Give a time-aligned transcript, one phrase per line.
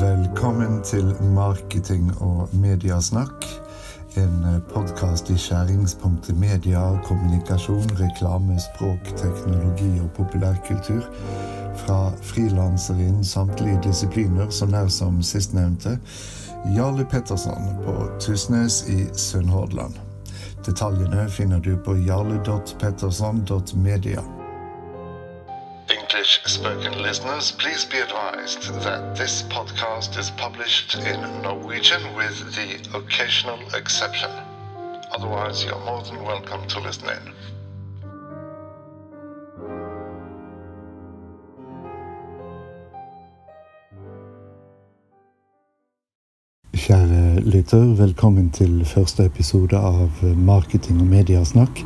[0.00, 3.46] Velkommen til Marketing og mediasnakk.
[4.16, 11.00] En podkast i skjæringspunktet media, kommunikasjon, reklame, språk, teknologi og populærkultur.
[11.80, 15.98] Fra frilansere innen samtlige disipliner, så nær som sistnevnte,
[16.76, 19.94] Jarle Petterson på Tysnes i Sunnhordland.
[20.66, 24.35] Detaljene finner du på jarle.petterson.media.
[26.16, 32.70] English spoken listeners, please be advised that this podcast is published in Norwegian with the
[32.96, 34.30] occasional exception.
[35.12, 37.32] Otherwise, you're more than welcome to listen in.
[46.76, 51.84] Kjære lytter, velkommen til første episode av Marketing og mediasnakk.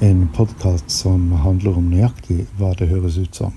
[0.00, 3.56] En podkast som handler om nøyaktig hva det høres ut som.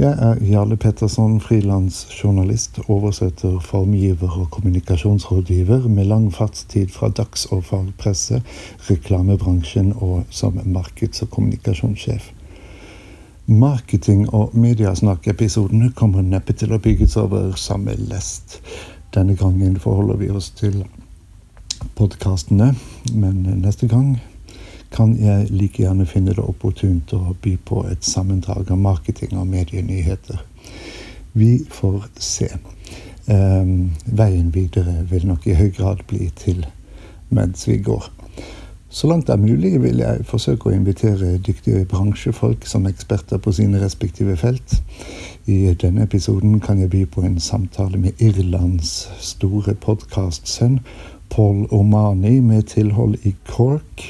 [0.00, 7.66] Jeg er Jarle Petterson, frilansjournalist, oversetter, formgiver og kommunikasjonsrådgiver med lang fartstid fra dags- og
[7.68, 8.40] fagpresse,
[8.88, 12.32] reklamebransjen og som markeds- og kommunikasjonssjef.
[13.46, 18.62] Marketing- og mediasnakk-episodene kommer neppe til å bygges over samme lest.
[19.12, 20.86] Denne gangen forholder vi oss til
[21.94, 22.72] podkastene,
[23.12, 24.16] men neste gang
[24.94, 29.48] kan jeg like gjerne finne det opportunt å by på et sammendrag av marketing og
[29.50, 30.38] medienyheter.
[31.34, 32.48] Vi får se.
[33.26, 36.62] Um, veien videre vil nok i høy grad bli til
[37.34, 38.06] mens vi går.
[38.94, 43.50] Så langt det er mulig, vil jeg forsøke å invitere dyktige bransjefolk som eksperter på
[43.56, 44.76] sine respektive felt.
[45.50, 50.78] I denne episoden kan jeg by på en samtale med Irlands store podkastsønn
[51.34, 54.04] Paul Omani med tilhold i Cork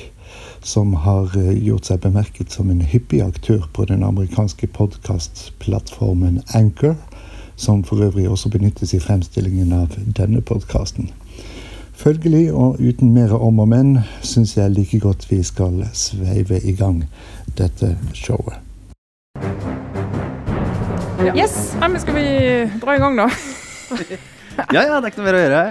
[0.65, 6.97] som har gjort seg bemerket som en hyppig aktør på den amerikanske podkastplattformen Anchor,
[7.57, 11.11] som for øvrig også benyttes i fremstillingen av denne podkasten.
[11.95, 16.75] Følgelig, og uten mer om og men, syns jeg like godt vi skal sveive i
[16.75, 17.05] gang
[17.59, 18.59] dette showet.
[21.25, 21.33] Ja.
[21.37, 22.27] Yes, men skal vi
[22.83, 23.29] dra i gang, da?
[24.75, 25.63] ja, ja, det er ikke noe mer å gjøre.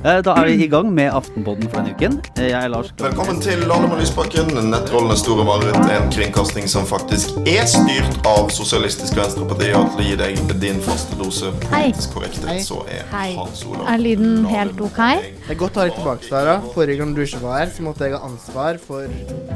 [0.00, 2.14] Da er vi i gang med Aftenpodden for denne uken.
[2.40, 4.48] Jeg er Lars Velkommen til Lademann Lysbakken.
[4.70, 5.76] Nettrollenes store mareritt.
[5.92, 9.68] En kringkasting som faktisk er styrt av Sosialistisk Venstreparti.
[9.76, 13.34] Og til å gi deg din faste dose politisk korrekthet, så er Hei.
[13.36, 15.00] Hans Olav Er lyden helt ok?
[15.20, 16.54] Det er godt å ha litt tilbake, Sara.
[16.72, 19.50] Forrige gang du ikke var her, så måtte jeg ha ansvar for eh,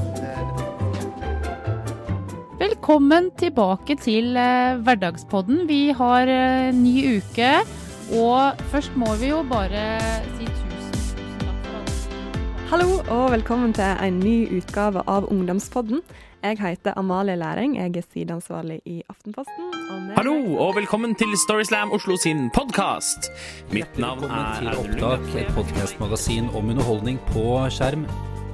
[2.60, 5.64] Velkommen tilbake til eh, Hverdagspodden.
[5.72, 7.54] Vi har eh, ny uke,
[8.12, 9.84] og først må vi jo bare
[10.36, 12.04] si tusen, tusen takk for alt.
[12.72, 16.02] Hallo og velkommen til en ny utgave av Ungdomspodden.
[16.44, 19.70] Jeg heter Amalie Læring, jeg er sideansvarlig i Aftenposten.
[19.90, 23.30] og Hallo og velkommen til Storyslam Oslo sin podkast.
[23.72, 28.04] Mitt navn er Audun Opptak, et podkastmagasin om underholdning på skjerm.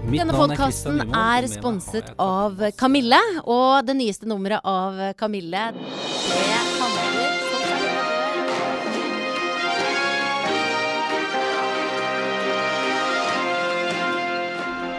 [0.06, 5.72] Mitt Denne er podkasten og er sponset av Kamille, og det nyeste nummeret av Kamille
[5.74, 6.69] det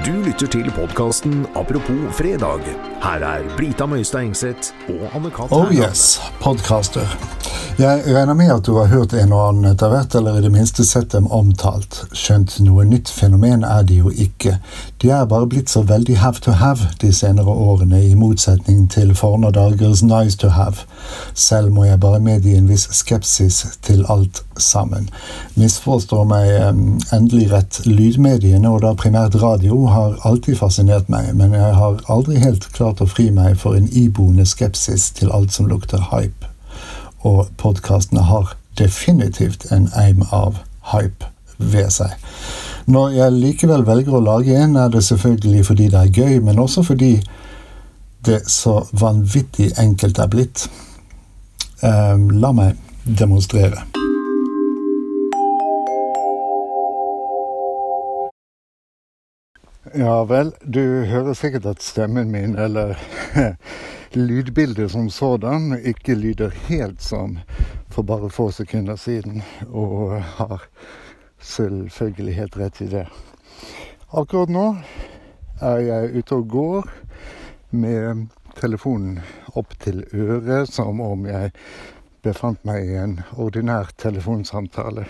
[0.06, 2.66] Du lytter til podkasten Apropos fredag.
[3.04, 5.54] Her er Brita Møystad Engseth og Anne-Kat.
[5.54, 7.06] Oh yes, podcaster.
[7.80, 10.52] Jeg regner med at du har hørt en og annen etter hvert, eller i det
[10.54, 12.02] minste sett dem omtalt.
[12.14, 14.58] Skjønt noe nytt fenomen er de jo ikke.
[15.02, 19.16] De er bare blitt så veldig have to have de senere årene, i motsetning til
[19.18, 20.84] forne dagers nice to have.
[21.34, 25.08] Selv må jeg bare medgi en viss skepsis til alt sammen.
[25.56, 26.52] Misforstår meg
[27.16, 27.82] endelig rett.
[27.88, 33.02] Lydmediene, og da primært radio, har alltid fascinert meg, men jeg har aldri helt klart
[33.02, 36.52] å fri meg for en iboende skepsis til alt som lukter hype
[37.24, 40.62] og podkastene har definitivt en eim av
[40.94, 42.14] hype ved seg.
[42.90, 46.60] Når jeg likevel velger å lage en, er det selvfølgelig fordi det er gøy, men
[46.60, 47.14] også fordi
[48.26, 50.68] det så vanvittig enkelt er blitt.
[51.86, 53.86] Ehm, la meg demonstrere.
[59.94, 62.94] Ja vel, du hører sikkert at stemmen min, eller
[64.16, 67.40] lydbildet som sådan, ikke lyder helt som
[67.92, 70.64] for bare få sekunder siden, og har
[71.40, 73.04] selvfølgelig helt rett i det.
[74.16, 74.66] Akkurat nå
[75.60, 76.92] er jeg ute og går
[77.76, 78.28] med
[78.62, 79.20] telefonen
[79.60, 81.52] opp til øret, som om jeg
[82.24, 85.04] befant meg i en ordinær telefonsamtale.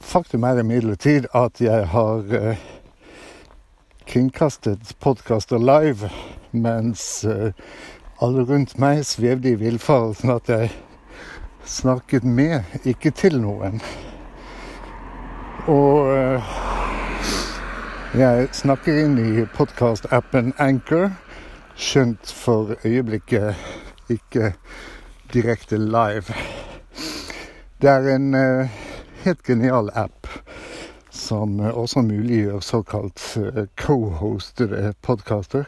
[0.00, 2.68] Faktum er imidlertid at jeg har eh,
[4.08, 6.08] kringkastet podkaster live,
[6.50, 7.52] mens eh,
[8.24, 10.70] alle rundt meg svevde i villfarelsen at jeg
[11.68, 13.82] snakket med, ikke til noen.
[15.68, 16.54] Og eh,
[18.16, 21.10] jeg snakker inn i podkast-appen Anchor,
[21.76, 23.60] skjønt for øyeblikket
[24.08, 24.54] ikke
[25.34, 26.32] direkte live.
[27.82, 28.80] Det er en uh,
[29.26, 30.26] helt genial app
[31.18, 35.66] som også muliggjør såkalt uh, co-hostede podkaster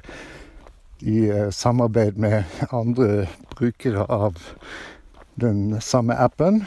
[1.01, 3.27] i samarbeid med andre
[3.57, 4.39] brukere av
[5.41, 6.65] den samme appen.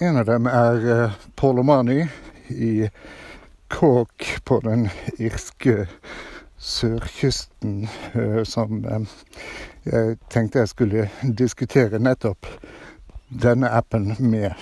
[0.00, 2.06] en av dem er Paul Omani
[2.48, 2.88] i
[3.68, 4.88] Cork på den
[5.18, 5.88] irske
[6.58, 7.88] sørkysten,
[8.44, 8.84] som
[9.84, 12.46] jeg tenkte jeg skulle diskutere nettopp
[13.28, 14.54] denne appen med.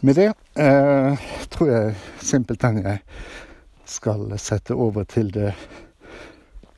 [0.00, 0.26] Med det
[0.62, 2.98] eh, tror jeg simpelthen jeg
[3.84, 5.54] skal sette over til det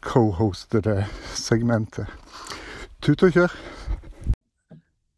[0.00, 1.04] co-hostede
[1.34, 2.06] segmentet.
[3.02, 3.56] Tut og kjør.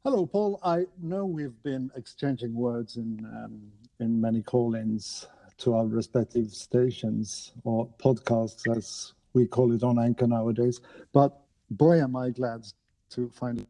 [0.05, 0.57] Hello, Paul.
[0.65, 3.61] I know we've been exchanging words in um,
[4.01, 10.27] in many call-ins to our respective stations or podcasts, as we call it on Anchor
[10.27, 10.81] nowadays.
[11.13, 11.33] But
[11.71, 12.65] boy, am I glad
[13.11, 13.67] to find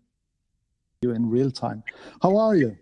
[1.02, 1.82] you in real time.
[2.22, 2.76] How are you?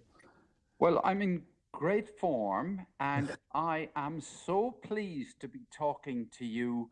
[0.80, 1.42] Well, I'm in
[1.72, 6.88] great form, and I am so pleased to be talking to you.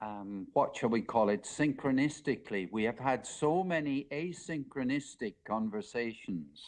[0.00, 1.44] Um, what shall we call it?
[1.44, 2.68] Synchronistically.
[2.72, 6.64] We have had so many asynchronistic conversations.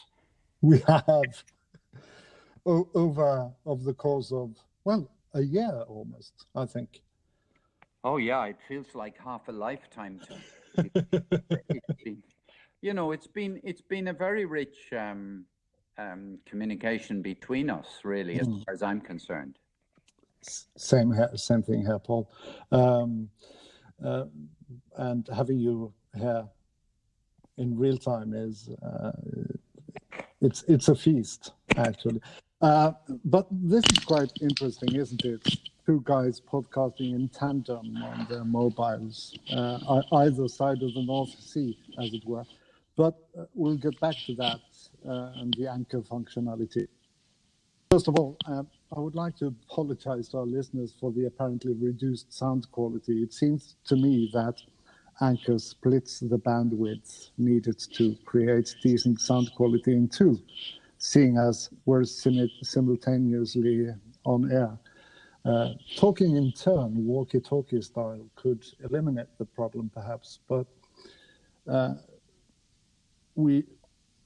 [0.61, 1.43] We have
[2.65, 7.01] o- over of the course of well a year almost, I think.
[8.03, 10.35] Oh yeah, it feels like half a lifetime to
[12.81, 15.45] you know, it's been it's been a very rich um,
[15.97, 18.63] um, communication between us, really, as mm.
[18.65, 19.57] far as I'm concerned.
[20.41, 22.29] Same, same thing here, Paul.
[22.71, 23.29] Um,
[24.03, 24.25] uh,
[24.97, 26.47] and having you here
[27.57, 29.11] in real time is uh,
[30.41, 32.21] it's it's a feast, actually.
[32.61, 32.93] Uh,
[33.25, 35.47] but this is quite interesting, isn't it?
[35.85, 41.77] two guys podcasting in tandem on their mobiles, uh, either side of the North Sea,
[41.99, 42.45] as it were.
[42.95, 44.59] But uh, we'll get back to that
[45.03, 46.87] and the anchor functionality.
[47.91, 48.63] First of all, uh,
[48.95, 53.21] I would like to apologize to our listeners for the apparently reduced sound quality.
[53.21, 54.61] It seems to me that
[55.21, 60.39] Anchor splits the bandwidth needed to create decent sound quality in two,
[60.97, 63.89] seeing as we're sim- simultaneously
[64.25, 64.79] on air.
[65.45, 70.65] Uh, talking in turn, walkie-talkie style, could eliminate the problem perhaps, but
[71.67, 71.93] uh,
[73.35, 73.63] we,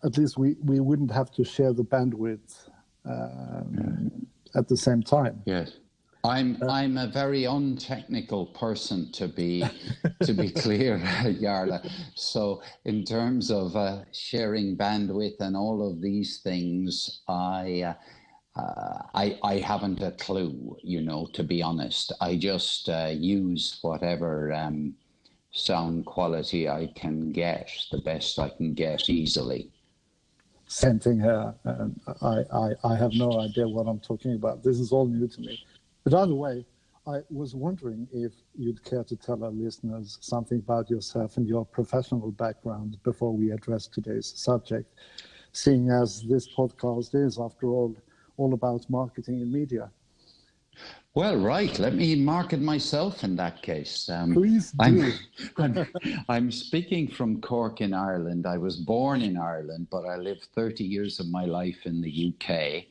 [0.06, 2.69] at least we, we wouldn't have to share the bandwidth
[3.06, 5.42] um, at the same time.
[5.46, 5.80] Yes.
[6.24, 9.63] I'm uh, I'm a very untechnical person to be
[10.24, 11.88] to be clear, Jarle.
[12.16, 17.94] So in terms of uh, sharing bandwidth and all of these things, I
[18.56, 22.12] uh, uh, I, I haven't a clue, you know, to be honest.
[22.22, 24.96] I just uh, use whatever um,
[25.52, 29.72] sound quality I can get, the best I can get easily.
[30.67, 31.53] Same thing here.
[31.65, 34.63] Um, I, I, I have no idea what I'm talking about.
[34.63, 35.63] This is all new to me.
[36.03, 36.65] But either way,
[37.07, 41.65] I was wondering if you'd care to tell our listeners something about yourself and your
[41.65, 44.91] professional background before we address today's subject,
[45.51, 47.95] seeing as this podcast is, after all,
[48.37, 49.92] all about marketing and media.
[51.16, 51.80] Well, right.
[51.80, 54.10] Let me market myself in that case.
[54.10, 54.78] Um, Please do.
[54.84, 55.14] I'm,
[55.57, 55.88] I'm,
[56.28, 58.45] I'm, speaking from Cork in Ireland.
[58.45, 62.34] I was born in Ireland, but I lived 30 years of my life in the
[62.34, 62.84] UK.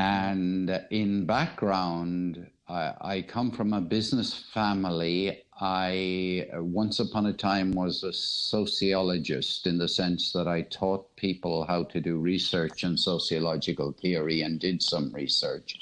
[0.00, 5.44] And in background, I, I come from a business family.
[5.60, 11.64] I once upon a time was a sociologist in the sense that I taught people
[11.64, 15.78] how to do research and sociological theory and did some research.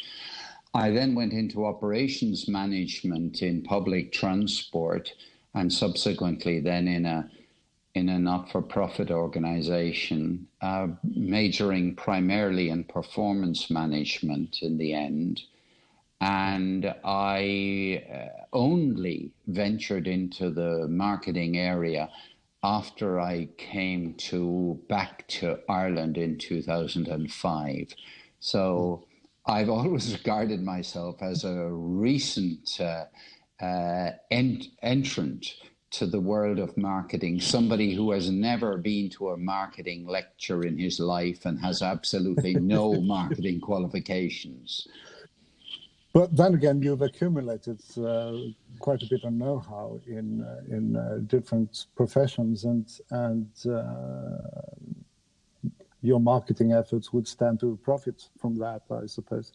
[0.75, 5.13] I then went into operations management in public transport
[5.55, 7.31] and subsequently then in a
[7.95, 15.43] in a not-for-profit organization, uh, majoring primarily in performance management in the end
[16.23, 22.09] and I uh, only ventured into the marketing area
[22.63, 27.89] after I came to back to Ireland in 2005.
[28.39, 29.05] So
[29.47, 33.05] I've always regarded myself as a recent uh,
[33.63, 35.55] uh, ent- entrant
[35.93, 40.79] to the world of marketing, somebody who has never been to a marketing lecture in
[40.79, 44.89] his life and has absolutely no marketing qualifications.
[46.15, 48.33] But then again, you've accumulated uh,
[48.79, 54.77] quite a bit of know-how in uh, in uh, different professions, and and uh,
[56.03, 59.53] your marketing efforts would stand to profit from that, I suppose.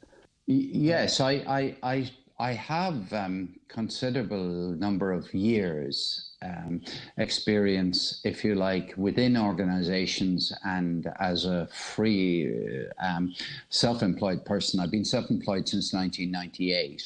[0.48, 6.82] Yes, I, I, I, I have um, considerable number of years um,
[7.18, 13.34] experience, if you like, within organizations and as a free um,
[13.70, 14.80] self-employed person.
[14.80, 17.04] I've been self-employed since 1998.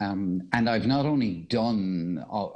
[0.00, 2.46] Um, and I've not only done uh,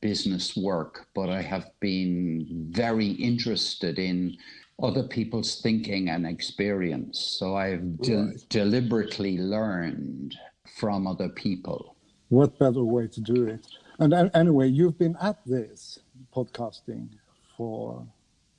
[0.00, 4.36] business work, but I have been very interested in
[4.82, 7.18] other people's thinking and experience.
[7.20, 8.48] So I've de- right.
[8.48, 10.36] deliberately learned
[10.78, 11.96] from other people.
[12.28, 13.66] What better way to do it?
[13.98, 15.98] And anyway, you've been at this
[16.34, 17.08] podcasting
[17.56, 18.06] for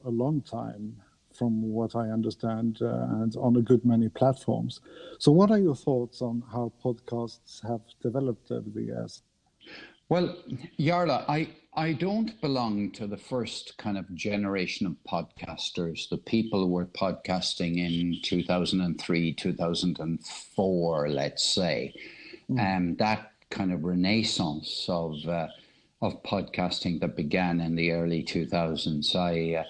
[0.06, 0.96] a long time,
[1.36, 4.80] from what I understand, uh, and on a good many platforms.
[5.18, 9.24] So, what are your thoughts on how podcasts have developed over the years?
[10.10, 10.38] Well,
[10.80, 16.62] Jarle, I, I don't belong to the first kind of generation of podcasters, the people
[16.62, 21.96] who were podcasting in 2003, 2004, let's say.
[22.52, 22.78] Mm.
[22.78, 25.48] Um, that kind of renaissance of uh,
[26.04, 29.16] of podcasting that began in the early 2000s.
[29.16, 29.64] I uh,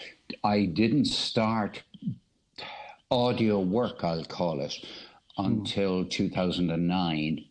[0.43, 1.83] I didn't start
[3.12, 4.74] audio work, I'll call it,
[5.38, 5.45] hmm.
[5.45, 6.10] until mm.
[6.10, 7.45] 2009.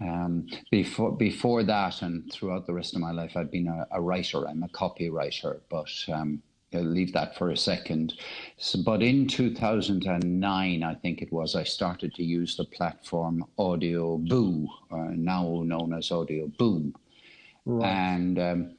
[0.00, 4.00] Um, before before that, and throughout the rest of my life, I've been a, a
[4.00, 4.46] writer.
[4.46, 6.42] I'm a copywriter, but um,
[6.74, 8.14] I'll leave that for a second.
[8.58, 14.18] So, but in 2009, I think it was, I started to use the platform Audio
[14.18, 16.94] Boo, uh, now known as Audio Boom,
[17.64, 17.88] right.
[17.88, 18.38] and.
[18.38, 18.76] Um,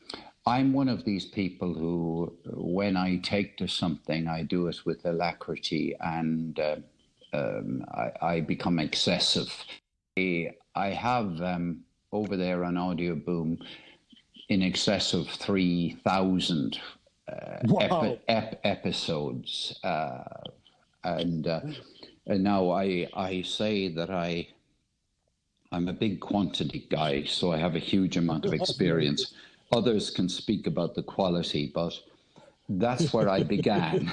[0.48, 5.06] I'm one of these people who, when I take to something, I do it with
[5.06, 6.78] alacrity and uh,
[7.34, 9.54] um, I, I, become excessive.
[10.18, 10.52] I
[10.86, 11.82] have um,
[12.12, 13.60] over there on Audio Boom
[14.50, 16.80] in excess of 3,000
[17.28, 19.80] uh, ep- episodes.
[19.84, 20.24] Uh,
[21.04, 21.62] and, uh,
[22.28, 24.48] and now I, I say that I,
[25.72, 29.34] I'm a big quantity guy, so I have a huge amount of experience.
[29.74, 31.94] Others can speak about the quality, but
[32.70, 34.10] that's where I began.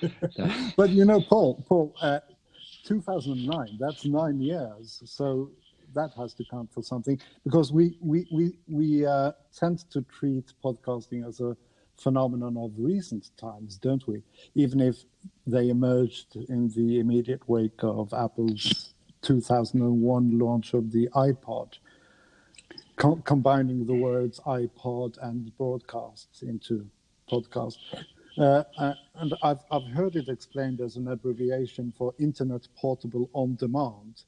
[0.76, 2.20] but you know, Paul, Paul, uh,
[2.84, 5.02] 2009, that's nine years.
[5.04, 5.50] So
[5.94, 10.52] that has to count for something because we we we we uh, tend to treat
[10.62, 11.56] podcasting as a
[11.96, 14.22] phenomenon of recent times, don't we?
[14.54, 15.04] Even if
[15.46, 21.78] they emerged in the immediate wake of Apple's 2001 launch of the iPod,
[22.96, 26.86] com- combining the words iPod and broadcasts into
[27.30, 27.78] podcast.
[28.36, 33.54] Uh, uh, and I've, I've heard it explained as an abbreviation for Internet Portable On
[33.54, 34.24] Demand.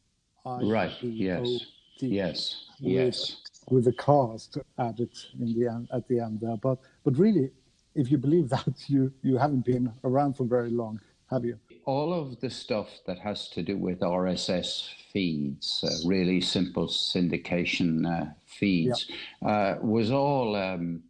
[0.46, 0.92] Right.
[1.02, 1.66] Yes.
[1.98, 2.66] Yes.
[2.80, 3.36] With, yes.
[3.68, 7.50] With a cast added in the end, at the end there, but but really,
[7.94, 11.00] if you believe that, you you haven't been around for very long,
[11.30, 11.58] have you?
[11.84, 18.06] All of the stuff that has to do with RSS feeds, uh, really simple syndication
[18.06, 19.06] uh, feeds,
[19.42, 19.48] yeah.
[19.48, 21.02] uh, was all um,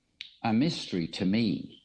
[0.44, 1.75] a mystery to me.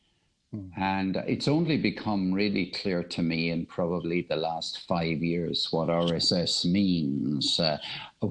[0.76, 5.88] And it's only become really clear to me in probably the last five years what
[5.88, 7.58] RSS means.
[7.60, 7.78] Uh,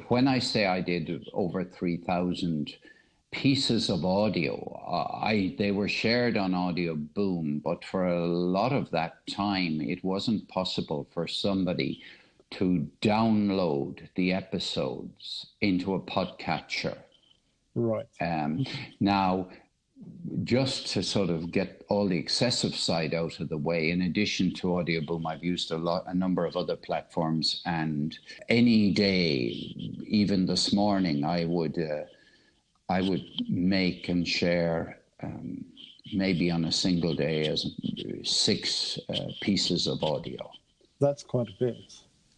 [0.09, 2.75] when I say I did over 3,000
[3.31, 8.73] pieces of audio, uh, I they were shared on Audio Boom, but for a lot
[8.73, 12.03] of that time, it wasn't possible for somebody
[12.51, 16.99] to download the episodes into a podcatcher.
[17.75, 18.07] Right.
[18.21, 18.67] Um,
[18.99, 19.49] now,
[20.45, 24.53] just to sort of get all the excessive side out of the way, in addition
[24.55, 27.63] to Audio Boom, I've used a lot, a number of other platforms.
[27.67, 28.17] And
[28.49, 29.75] any day,
[30.07, 32.05] even this morning, I would, uh,
[32.89, 35.65] I would make and share, um,
[36.13, 37.67] maybe on a single day, as
[38.23, 40.51] six uh, pieces of audio.
[41.01, 41.95] That's quite a bit,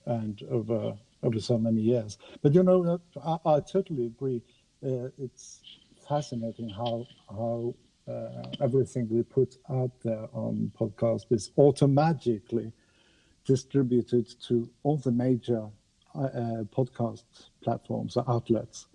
[0.07, 2.19] and over over so many years.
[2.43, 4.43] But you know, I, I totally agree.
[4.85, 5.62] Uh, it's
[6.13, 7.75] fascinating how how
[8.07, 12.71] uh, everything we put out there on podcast is automatically
[13.47, 15.63] distributed to all the major
[16.15, 17.25] uh, podcast
[17.65, 18.89] platforms or outlets,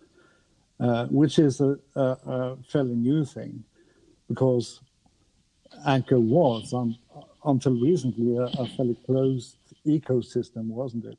[0.80, 3.64] uh, which is a, a, a, fairly new thing
[4.28, 4.82] because
[5.88, 6.96] Anchor was on,
[7.46, 9.58] until recently a, a, fairly closed
[9.88, 11.18] ecosystem, wasn't it?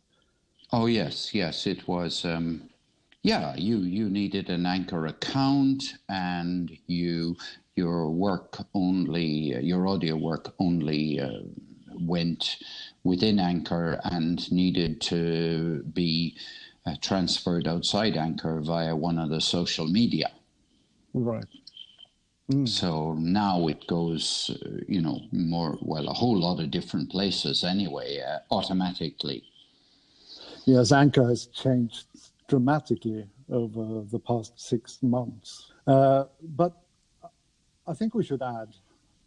[0.73, 2.25] Oh yes, yes, it was.
[2.25, 2.69] Um,
[3.29, 7.37] yeah, you you needed an Anchor account, and you
[7.77, 11.43] your work only, your audio work only uh,
[12.01, 12.57] went
[13.05, 16.37] within Anchor and needed to be
[16.87, 20.31] uh, transferred outside Anchor via one of the social media.
[21.13, 21.45] Right.
[22.65, 27.63] So now it goes, uh, you know, more, well, a whole lot of different places
[27.63, 29.45] anyway, uh, automatically.
[30.65, 32.07] Yes, Anchor has changed
[32.49, 35.73] dramatically over the past six months.
[35.87, 36.73] Uh, but
[37.87, 38.75] I think we should add,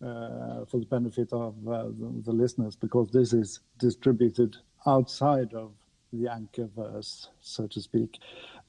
[0.05, 5.71] uh, for the benefit of uh, the, the, listeners, because this is distributed outside of
[6.11, 8.19] the Anchorverse, so to speak,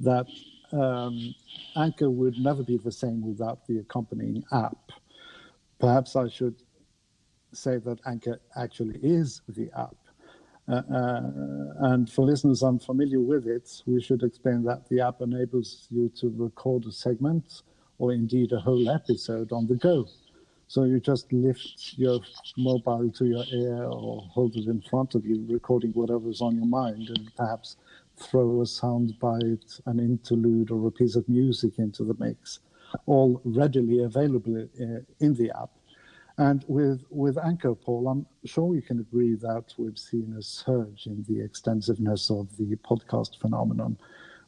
[0.01, 0.27] that
[0.73, 1.35] um,
[1.77, 4.93] Anchor would never be the same without the accompanying app.
[5.81, 6.63] Perhaps I should
[7.53, 9.97] say that Anchor actually is the app.
[10.69, 11.21] Uh, uh,
[11.93, 16.33] and for listeners unfamiliar with it, we should explain that the app enables you to
[16.37, 17.63] record a segment
[17.99, 20.07] or indeed a whole episode on the go.
[20.69, 22.21] So you just lift your
[22.57, 26.67] mobile to your ear or hold it in front of you, recording whatever's on your
[26.67, 27.77] mind, and perhaps
[28.17, 32.61] throw a sound bite, an interlude, or a piece of music into the mix,
[33.07, 35.71] all readily available uh, in the app.
[36.39, 41.07] And with, with Anchor, Paul, I'm sure we can agree that we've seen a surge
[41.07, 43.97] in the extensiveness of the podcast phenomenon,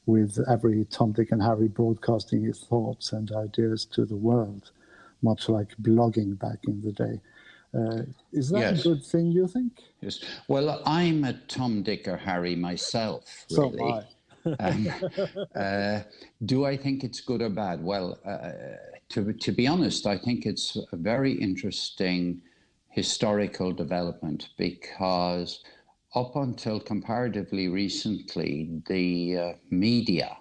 [0.06, 4.70] with every Tom, Dick, and Harry broadcasting his thoughts and ideas to the world,
[5.22, 7.20] much like blogging back in the day.
[7.74, 8.80] Uh, is that yes.
[8.80, 9.72] a good thing, you think?
[10.00, 10.20] Yes.
[10.46, 13.78] Well, I'm a Tom, Dick, or Harry myself, really.
[13.78, 14.06] So
[14.60, 14.88] um,
[15.56, 16.00] uh,
[16.44, 17.82] do I think it's good or bad?
[17.82, 22.40] Well, uh, to, to be honest, I think it's a very interesting
[22.88, 25.64] historical development because
[26.14, 30.36] up until comparatively recently, the uh, media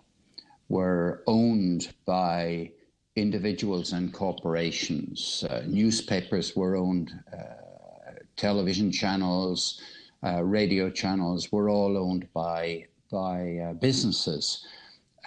[0.70, 2.72] were owned by
[3.16, 5.44] individuals and corporations.
[5.50, 9.82] Uh, newspapers were owned, uh, television channels,
[10.24, 14.66] uh, radio channels were all owned by by uh, businesses.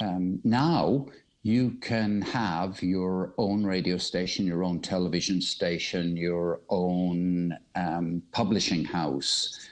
[0.00, 1.06] Um, now
[1.46, 8.84] you can have your own radio station, your own television station, your own um, publishing
[8.84, 9.68] house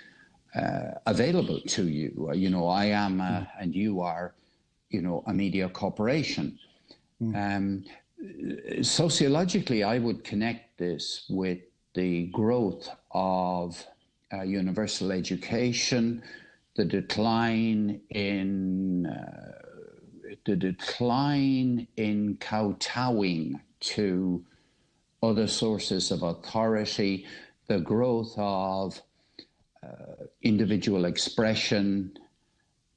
[0.54, 2.30] uh, available to you.
[2.32, 3.49] You know, I am, a, mm.
[3.60, 4.37] and you are,
[4.91, 6.56] you know, a media corporation.
[7.21, 7.34] Mm.
[7.43, 11.58] Um, sociologically, I would connect this with
[11.95, 13.84] the growth of
[14.32, 16.23] uh, universal education,
[16.76, 19.64] the decline in uh,
[20.45, 24.45] the decline in kowtowing to
[25.23, 27.26] other sources of authority,
[27.67, 29.00] the growth of
[29.83, 32.13] uh, individual expression,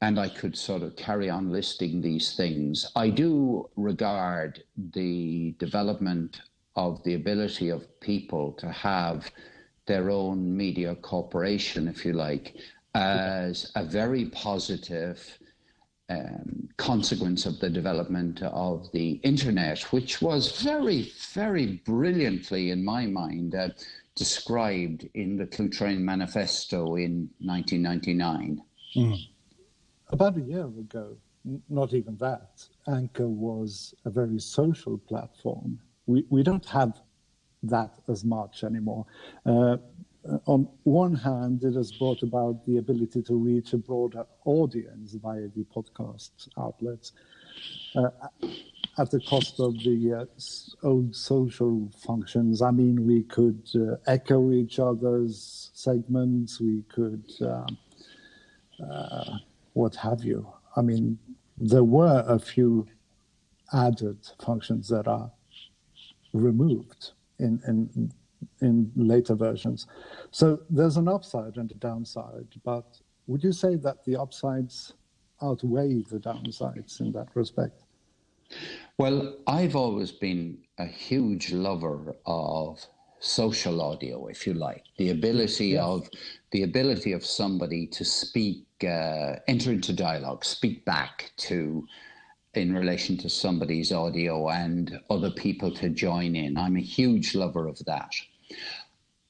[0.01, 2.85] and I could sort of carry on listing these things.
[2.95, 6.41] I do regard the development
[6.75, 9.31] of the ability of people to have
[9.85, 12.55] their own media corporation, if you like,
[12.93, 15.39] as a very positive
[16.09, 23.05] um, consequence of the development of the internet, which was very, very brilliantly, in my
[23.05, 23.69] mind, uh,
[24.15, 28.61] described in the Cluetrain Manifesto in 1999.
[28.95, 29.17] Mm.
[30.09, 31.15] About a year ago,
[31.69, 35.79] not even that, Anchor was a very social platform.
[36.05, 37.01] We, we don't have
[37.63, 39.05] that as much anymore.
[39.45, 39.77] Uh,
[40.45, 45.47] on one hand, it has brought about the ability to reach a broader audience via
[45.55, 47.13] the podcast outlets
[47.95, 48.09] uh,
[48.97, 52.61] at the cost of the uh, old social functions.
[52.61, 57.77] I mean, we could uh, echo each other's segments, we could, um,
[58.83, 59.37] uh,
[59.73, 60.47] what have you.
[60.75, 61.17] I mean,
[61.57, 62.87] there were a few
[63.73, 65.31] added functions that are
[66.33, 68.11] removed in, in
[68.61, 69.87] in later versions.
[70.31, 74.93] So there's an upside and a downside, but would you say that the upsides
[75.41, 77.83] outweigh the downsides in that respect?
[78.97, 82.83] Well, I've always been a huge lover of
[83.19, 85.83] social audio, if you like, the ability yes.
[85.83, 86.09] of
[86.51, 91.85] the ability of somebody to speak, uh, enter into dialogue, speak back to
[92.53, 96.57] in relation to somebody's audio and other people to join in.
[96.57, 98.11] I'm a huge lover of that.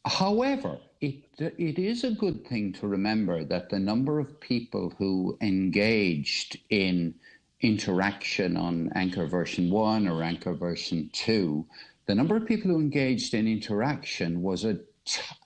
[0.06, 5.38] However, it, it is a good thing to remember that the number of people who
[5.42, 7.14] engaged in
[7.62, 11.66] interaction on Anchor version 1 or Anchor version 2,
[12.06, 14.80] the number of people who engaged in interaction was a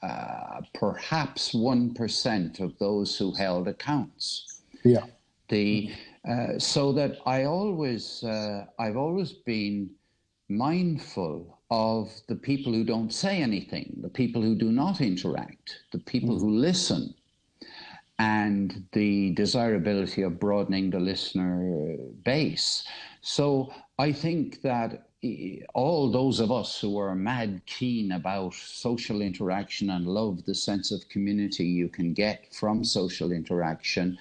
[0.02, 4.62] uh, perhaps 1% of those who held accounts.
[4.84, 5.06] Yeah.
[5.50, 5.92] The
[6.28, 9.90] uh, so that I always, uh, I've always been
[10.50, 16.00] mindful of the people who don't say anything, the people who do not interact, the
[16.00, 16.42] people mm.
[16.42, 17.14] who listen,
[18.20, 22.86] and the desirability of broadening the listener base.
[23.22, 25.08] So I think that
[25.74, 30.92] all those of us who are mad keen about social interaction and love the sense
[30.92, 34.18] of community you can get from social interaction,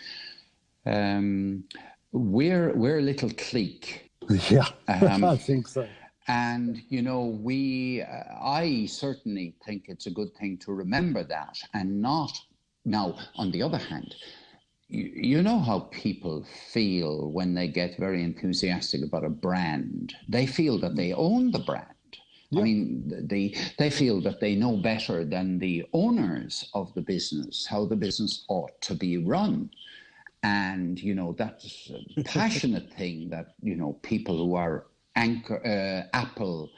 [0.87, 1.65] um,
[2.13, 4.07] we're we're a little clique.
[4.49, 5.89] Yeah, Um, I think so.
[6.31, 11.59] And, you know, we, uh, I certainly think it's a good thing to remember that
[11.75, 12.39] and not.
[12.85, 14.15] Now, on the other hand,
[14.87, 20.15] you, you know how people feel when they get very enthusiastic about a brand.
[20.29, 21.87] They feel that they own the brand.
[22.57, 27.65] I mean, they they feel that they know better than the owners of the business
[27.65, 29.71] how the business ought to be run,
[30.43, 34.87] and you know that's a passionate thing that you know people who are
[35.25, 36.71] anchor uh, Apple,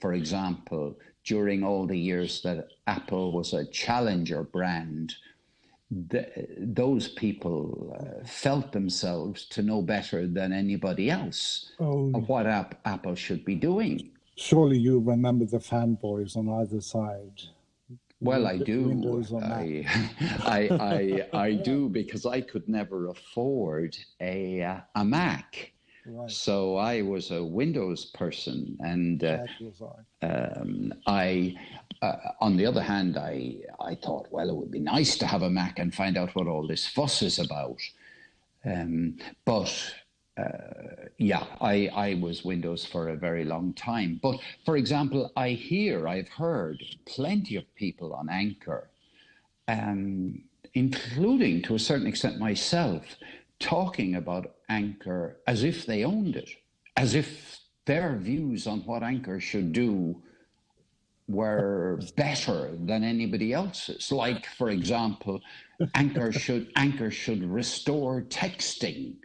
[0.00, 5.14] for example, during all the years that Apple was a challenger brand,
[5.90, 6.22] the,
[6.58, 12.10] those people uh, felt themselves to know better than anybody else Oh.
[12.30, 14.10] what App- Apple should be doing.
[14.36, 17.40] Surely you remember the fanboys on either side.
[18.20, 18.82] Well, I do.
[18.88, 19.66] Windows or Mac.
[20.46, 20.98] I, I,
[21.32, 24.40] I, I do because I could never afford a,
[24.94, 25.72] a Mac.
[26.08, 26.30] Right.
[26.30, 29.44] So I was a Windows person, and uh,
[30.22, 30.26] I.
[30.26, 31.54] um, I,
[32.02, 35.42] uh, on the other hand, I I thought, well, it would be nice to have
[35.42, 37.78] a Mac and find out what all this fuss is about.
[38.64, 39.72] Um, but
[40.36, 44.20] uh, yeah, I, I was Windows for a very long time.
[44.22, 48.88] But for example, I hear, I've heard plenty of people on Anchor,
[49.66, 50.42] um,
[50.74, 53.04] including to a certain extent myself,
[53.60, 56.50] talking about Anchor as if they owned it,
[56.96, 60.22] as if their views on what Anchor should do
[61.28, 64.10] were better than anybody else's.
[64.10, 65.40] Like, for example,
[65.94, 69.16] Anchor should Anchor should restore texting,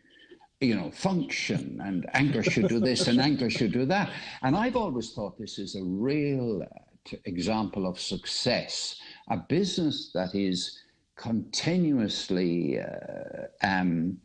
[0.60, 4.12] you know, function, and Anchor should do this and Anchor should do that.
[4.42, 10.36] And I've always thought this is a real uh, example of success, a business that
[10.36, 10.83] is
[11.16, 14.18] continuously uh, um,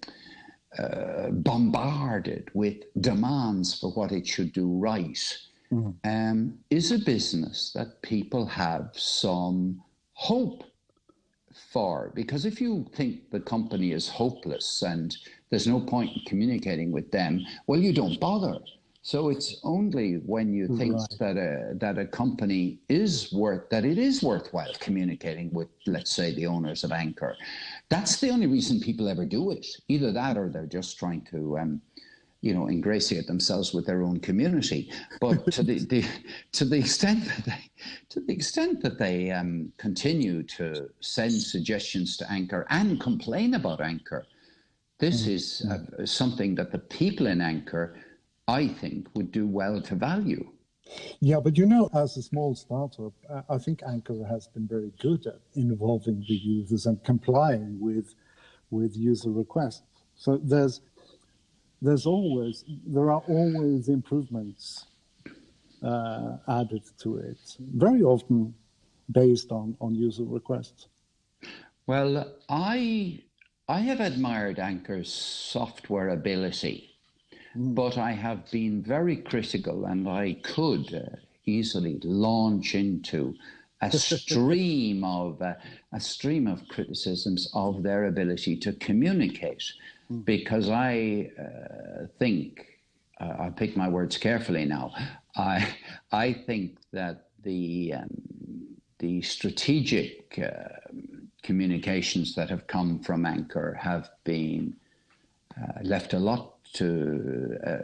[0.79, 5.39] uh, bombarded with demands for what it should do right
[6.05, 9.83] um, is a business that people have some
[10.15, 10.65] hope
[11.73, 12.13] for.
[12.15, 15.17] Because if you think the company is hopeless and
[15.51, 18.59] there's no point in communicating with them, well, you don't bother.
[19.09, 21.19] So it's only when you think Right.
[21.19, 26.35] that a that a company is worth that it is worthwhile communicating with, let's say,
[26.35, 27.39] the owners of Anchor.
[27.89, 29.67] That's the only reason people ever do it.
[29.89, 31.81] Either that, or they're just trying to, um,
[32.43, 34.93] you know, ingratiate themselves with their own community.
[35.23, 36.05] But to the, the
[36.53, 37.63] to the extent that they
[38.11, 43.81] to the extent that they um, continue to send suggestions to Anchor and complain about
[43.81, 44.27] Anchor,
[44.99, 47.97] this is uh, something that the people in Anchor,
[48.49, 50.51] I think, would do well to value.
[51.21, 53.13] Yeah, but you know, as a small startup,
[53.51, 58.15] I think Anchor has been very good at involving the users and complying with
[58.71, 59.83] with user requests.
[60.17, 60.81] So there's
[61.83, 64.87] there's always there are always improvements
[65.83, 68.55] uh, added to it, very often
[69.13, 70.89] based on on user requests.
[71.87, 73.25] Well, I
[73.69, 76.88] I have admired Anchor's software ability,
[77.59, 83.35] but I have been very critical, and I could uh, easily launch into
[83.81, 85.55] a stream of uh,
[85.93, 89.65] a stream of criticisms of their ability to communicate,
[90.25, 92.65] because I uh, think
[93.21, 94.93] uh, I pick my words carefully now.
[95.37, 95.75] I
[96.13, 100.91] I think that the um, the strategic uh,
[101.43, 104.77] communications that have come from Anchor have been
[105.61, 107.77] uh, left a lot to uh,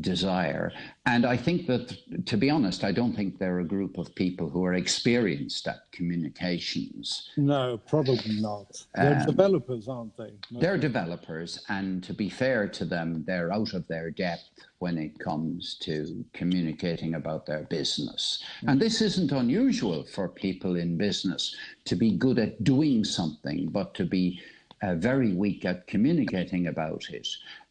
[0.00, 0.72] desire.
[1.06, 1.96] And I think that,
[2.26, 5.90] to be honest, I don't think they're a group of people who are experienced at
[5.92, 7.30] communications.
[7.36, 8.84] No, probably not.
[8.94, 10.32] They're Um, developers, aren't they?
[10.50, 10.60] No.
[10.60, 15.18] They're developers, and to be fair to them, they're out of their depth when it
[15.18, 18.42] comes to communicating about their business.
[18.66, 23.94] And this isn't unusual for people in business to be good at doing something, but
[23.94, 24.40] to be
[24.82, 27.26] uh, very weak at communicating about it.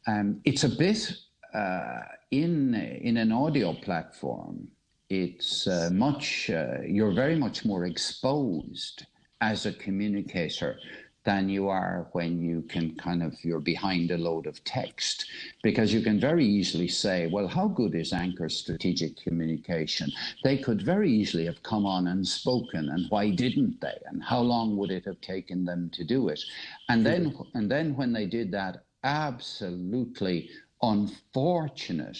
[0.07, 1.13] Um, it's a bit
[1.53, 1.99] uh,
[2.31, 4.67] in in an audio platform.
[5.09, 9.05] It's uh, much uh, you're very much more exposed
[9.41, 10.79] as a communicator
[11.25, 15.25] than you are when you can kind of you're behind a load of text.
[15.61, 20.09] Because you can very easily say well how good is anchor's strategic communication?
[20.45, 23.99] They could very easily have come on and spoken and why didn't they?
[24.05, 26.41] And how long would it have taken them to do it?
[26.87, 30.49] And then and then when they did that absolutely
[30.81, 32.19] unfortunate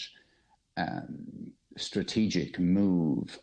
[0.78, 3.40] um, strategic move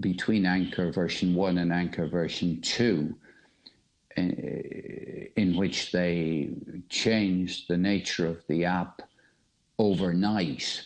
[0.00, 3.14] between Anchor version 1 and Anchor version 2
[4.16, 6.50] in, uh, in which they
[6.88, 9.02] changed the nature of the app
[9.78, 10.84] overnight.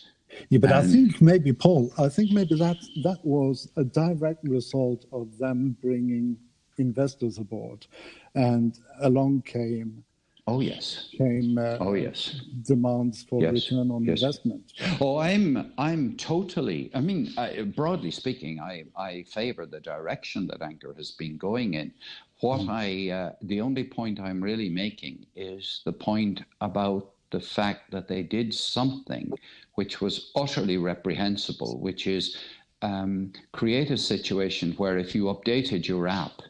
[0.49, 5.05] Yeah, but I think maybe Paul, I think maybe that that was a direct result
[5.11, 6.37] of them bringing
[6.77, 7.85] investors aboard,
[8.35, 10.03] and along came.
[10.49, 11.09] Oh yes.
[11.15, 11.59] Came.
[11.59, 12.41] Uh, oh yes.
[12.63, 13.53] Demands for yes.
[13.53, 14.19] return on yes.
[14.19, 14.73] investment.
[14.99, 16.89] Oh, I'm I'm totally.
[16.95, 21.75] I mean, I, broadly speaking, I I favour the direction that Anchor has been going
[21.75, 21.93] in.
[22.39, 22.69] What mm.
[22.69, 22.87] I
[23.19, 28.23] uh, the only point I'm really making is the point about the fact that they
[28.23, 29.31] did something
[29.75, 32.37] which was utterly reprehensible, which is
[32.81, 36.41] um, create a situation where if you updated your app,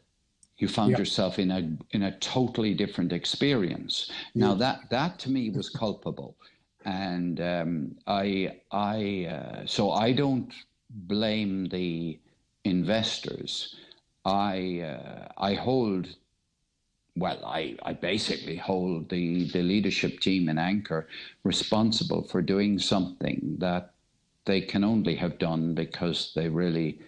[0.60, 1.00] you found yep.
[1.00, 4.12] yourself in a in a totally different experience.
[4.36, 6.36] Now that that to me was culpable,
[6.86, 10.54] and um, I I uh, so I don't
[10.90, 12.20] blame the
[12.64, 13.76] investors.
[14.26, 16.16] I uh, I hold
[17.20, 21.08] well, I, I basically hold the, the leadership team in Anchor
[21.44, 23.92] responsible for doing something that
[24.46, 27.00] they can only have done because they really,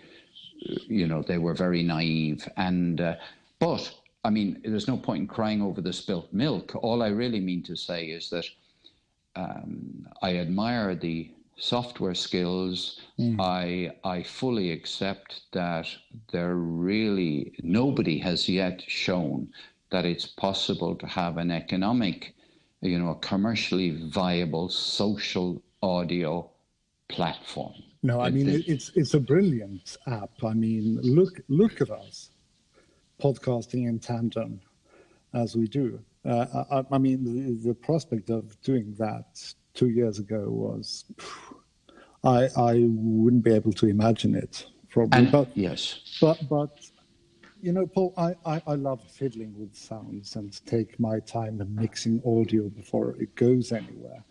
[0.87, 2.47] you know, they were very naive.
[2.57, 3.15] And, uh,
[3.61, 3.83] but,
[4.25, 6.75] I mean, there's no point in crying over the spilt milk.
[6.83, 8.45] All I really mean to say is that
[9.35, 12.99] um, I admire the software skills.
[13.19, 13.35] Mm.
[13.39, 13.65] I
[14.03, 15.87] I fully accept that
[16.31, 19.47] there really nobody has yet shown
[19.91, 22.35] that it's possible to have an economic,
[22.81, 26.49] you know, a commercially viable social audio
[27.09, 27.75] platform.
[28.03, 30.31] No, I mean it, it's it's a brilliant app.
[30.43, 32.31] I mean, look look at us,
[33.21, 34.59] podcasting in tandem,
[35.33, 35.99] as we do.
[36.25, 41.05] Uh, I, I, mean, the, the, prospect of doing that two years ago was,
[42.23, 44.65] I I wouldn't be able to imagine it.
[44.89, 46.79] Probably, and, but yes, but but
[47.61, 51.75] you know, Paul, I, I, I, love fiddling with sounds and take my time in
[51.75, 54.23] mixing audio before it goes anywhere.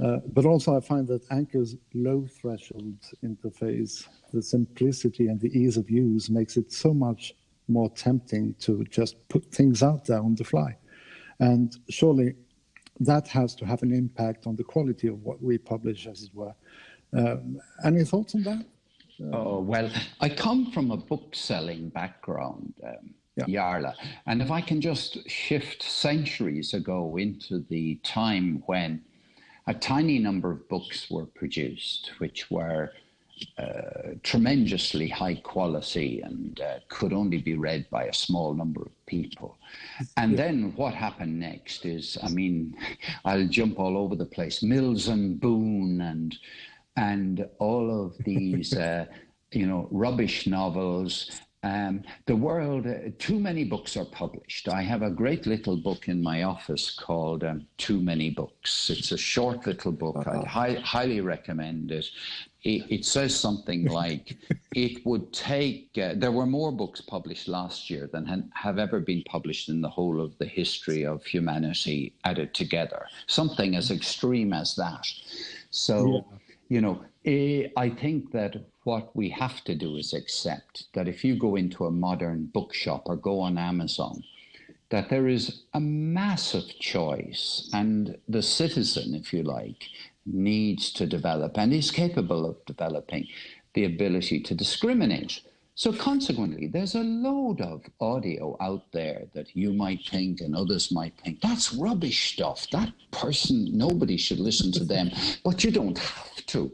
[0.00, 5.76] Uh, but also, I find that Anchor's low threshold interface, the simplicity and the ease
[5.76, 7.34] of use makes it so much
[7.68, 10.76] more tempting to just put things out there on the fly.
[11.40, 12.34] And surely
[13.00, 16.30] that has to have an impact on the quality of what we publish, as it
[16.34, 16.54] were.
[17.16, 18.64] Um, any thoughts on that?
[19.32, 23.44] Oh, well, I come from a book selling background, um, yeah.
[23.46, 23.94] Jarle.
[24.26, 29.02] And if I can just shift centuries ago into the time when
[29.66, 32.92] a tiny number of books were produced, which were
[33.58, 39.06] uh, tremendously high quality and uh, could only be read by a small number of
[39.06, 39.58] people.
[40.16, 42.76] And then what happened next is, I mean,
[43.24, 44.62] I'll jump all over the place.
[44.62, 46.36] Mills and Boon and
[46.96, 49.06] and all of these, uh,
[49.50, 51.40] you know, rubbish novels.
[51.64, 54.68] Um, the world, uh, too many books are published.
[54.68, 58.90] I have a great little book in my office called um, Too Many Books.
[58.90, 60.16] It's a short little book.
[60.16, 60.40] Uh-huh.
[60.40, 62.06] I'd hi- highly recommend it.
[62.64, 62.90] it.
[62.90, 64.36] It says something like
[64.74, 68.98] it would take, uh, there were more books published last year than ha- have ever
[68.98, 73.06] been published in the whole of the history of humanity added together.
[73.28, 75.06] Something as extreme as that.
[75.70, 76.38] So, yeah
[76.72, 81.24] you know, Eh, I think that what we have to do is accept that if
[81.24, 84.24] you go into a modern bookshop or go on Amazon,
[84.90, 89.84] that there is a massive choice, and the citizen, if you like,
[90.26, 93.26] needs to develop and is capable of developing
[93.74, 95.40] the ability to discriminate.
[95.74, 100.92] So, consequently, there's a load of audio out there that you might think and others
[100.92, 102.66] might think that's rubbish stuff.
[102.72, 105.10] That person, nobody should listen to them,
[105.44, 106.70] but you don't have to.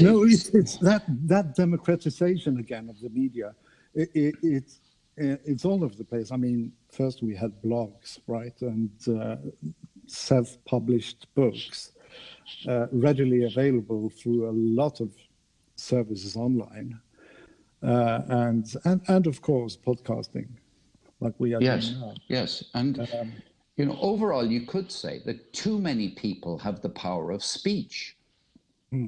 [0.00, 3.54] No, it's, it's that that democratization again of the media.
[3.94, 4.80] It, it, it's
[5.16, 6.30] it's all over the place.
[6.30, 9.36] I mean, first we had blogs, right, and uh,
[10.06, 11.92] self-published books
[12.68, 15.12] uh, readily available through a lot of
[15.76, 16.98] services online,
[17.82, 20.48] uh, and and and of course podcasting,
[21.20, 22.14] like we are yes, doing now.
[22.28, 23.00] Yes, and.
[23.00, 23.32] Um,
[23.76, 28.16] you know, overall, you could say that too many people have the power of speech.
[28.90, 29.06] Hmm.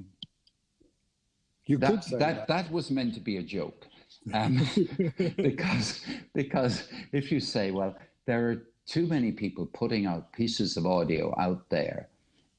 [1.71, 2.49] You that, could say that, that.
[2.49, 3.87] that was meant to be a joke,
[4.35, 4.67] um,
[5.37, 6.05] because
[6.35, 7.95] because if you say, well,
[8.27, 12.09] there are too many people putting out pieces of audio out there,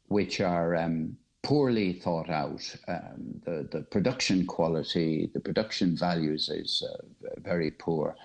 [0.07, 2.63] which are um, poorly thought out.
[2.87, 7.03] Um, the the production quality, the production values is uh,
[7.41, 8.15] very poor.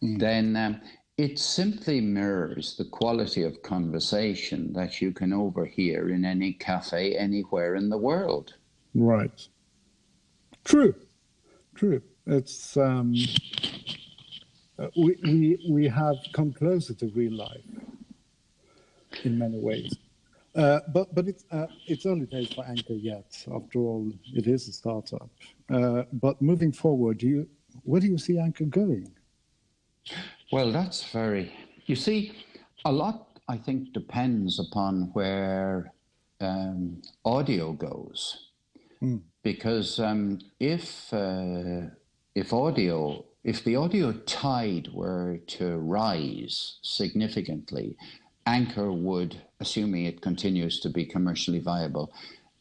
[0.00, 0.20] Mm.
[0.20, 0.80] Then um,
[1.18, 7.74] it simply mirrors the quality of conversation that you can overhear in any cafe anywhere
[7.74, 8.54] in the world.
[8.94, 9.48] Right.
[10.66, 10.94] True,
[11.76, 12.02] true.
[12.26, 13.14] It's um,
[14.80, 17.64] uh, we, we we have come closer to real life
[19.22, 19.96] in many ways.
[20.56, 23.30] Uh, but but it's uh, it's only days for Anchor yet.
[23.54, 25.30] After all, it is a startup.
[25.72, 27.48] Uh, but moving forward, do you
[27.84, 29.08] where do you see Anchor going?
[30.50, 31.52] Well, that's very.
[31.86, 32.32] You see,
[32.84, 35.92] a lot I think depends upon where
[36.40, 38.50] um, audio goes,
[39.00, 39.20] mm.
[39.46, 41.82] Because um, if uh,
[42.34, 47.96] if audio if the audio tide were to rise significantly,
[48.44, 52.12] Anchor would, assuming it continues to be commercially viable,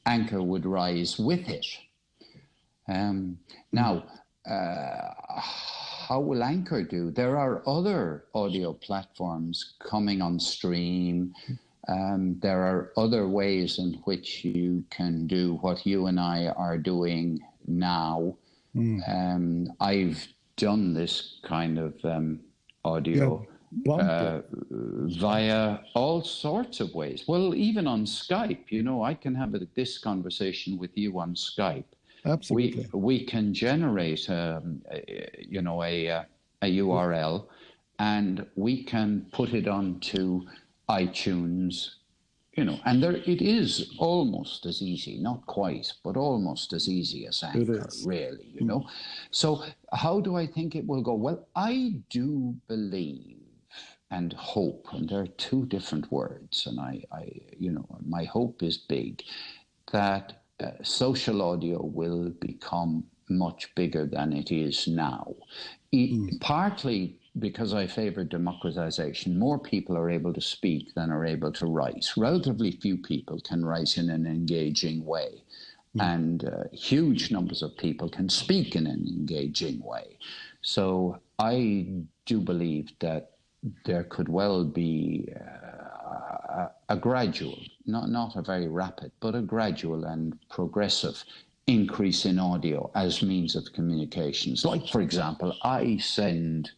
[0.06, 1.66] Anchor would rise with it.
[2.88, 3.40] Um,
[3.72, 4.04] now,
[4.48, 5.42] uh,
[6.08, 7.10] how will Anchor do?
[7.10, 11.34] There are other audio platforms coming on stream.
[11.88, 16.78] Um, there are other ways in which you can do what you and I are
[16.78, 18.36] doing now.
[18.76, 19.02] Mm.
[19.08, 22.40] Um, I've done this kind of um,
[22.84, 23.46] audio
[23.90, 27.26] uh, via all sorts of ways.
[27.28, 31.36] Well, even on Skype, you know, I can have a, this conversation with you on
[31.36, 31.86] Skype.
[32.26, 32.88] Absolutely.
[32.94, 36.26] We we can generate, um, a, you know, a
[36.62, 37.46] a URL,
[38.00, 40.42] and we can put it onto
[40.90, 41.90] iTunes.
[42.58, 47.28] You know, and there it is almost as easy, not quite, but almost as easy
[47.28, 48.48] as Anchor, really.
[48.54, 48.88] You know,
[49.30, 51.16] so how do I think it will go?
[51.16, 53.40] Well, I do believe
[54.10, 58.64] and hope, and there are two different words, and I, I you know, my hope
[58.64, 59.22] is big
[59.92, 65.36] that uh, social audio will become much bigger than it is now.
[65.92, 71.52] E- Partly because I favor democratization, more people are able to speak than are able
[71.54, 72.06] to write.
[72.16, 75.44] Relatively few people can write in an engaging way.
[75.98, 80.18] And uh, huge numbers of people can speak in an engaging way.
[80.62, 81.88] So I
[82.26, 83.32] do believe that
[83.86, 89.42] there could well be uh, a, a gradual, not, not a very rapid, but a
[89.42, 91.24] gradual and progressive
[91.68, 94.66] increase in audio as means of communications.
[94.66, 96.72] Like, for example, I send,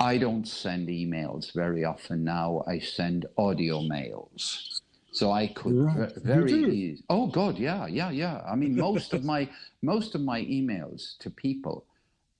[0.00, 4.80] I don't send emails very often now, I send audio mails.
[5.12, 6.14] So I could Right.
[6.16, 7.04] very easy.
[7.10, 8.42] Oh God, yeah, yeah, yeah.
[8.48, 9.48] I mean, most of my
[9.82, 11.84] most of my emails to people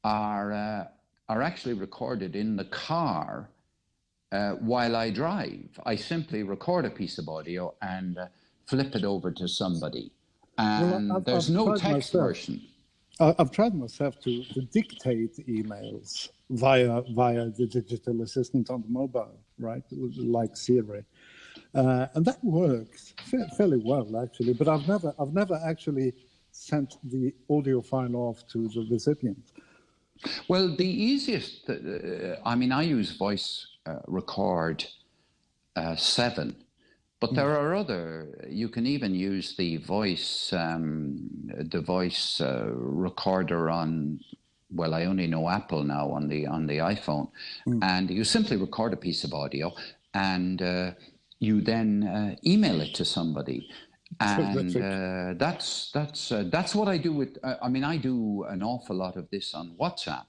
[0.05, 0.87] are uh,
[1.29, 3.51] are actually recorded in the car
[4.33, 5.69] uh, while I drive.
[5.85, 8.27] I simply record a piece of audio and uh,
[8.67, 10.13] flip it over to somebody,
[10.57, 12.29] Well, and I've- there's I've no text myself.
[12.29, 12.63] version.
[13.21, 19.39] I've tried myself to, to dictate emails via via the digital assistant on the mobile,
[19.59, 19.83] right,
[20.17, 21.05] like Siri,
[21.75, 24.55] uh, and that works fa- fairly well actually.
[24.55, 26.15] But I've never I've never actually
[26.51, 29.53] sent the audio file off to the recipient.
[30.49, 34.85] Well, the easiest, uh, I mean, I use Voice uh, Record
[35.77, 36.55] uh, 7,
[37.21, 41.29] but there are other, you can even use the voice, um,
[41.71, 44.21] the voice uh, recorder on,
[44.73, 47.29] well, I only know Apple now on the, on the iPhone.
[47.83, 49.73] And you simply record a piece of audio
[50.15, 50.93] and uh,
[51.41, 53.69] you then uh, email it to somebody.
[54.19, 57.39] And uh, that's that's uh, that's what I do with.
[57.45, 60.27] Uh, I mean, I do an awful lot of this on WhatsApp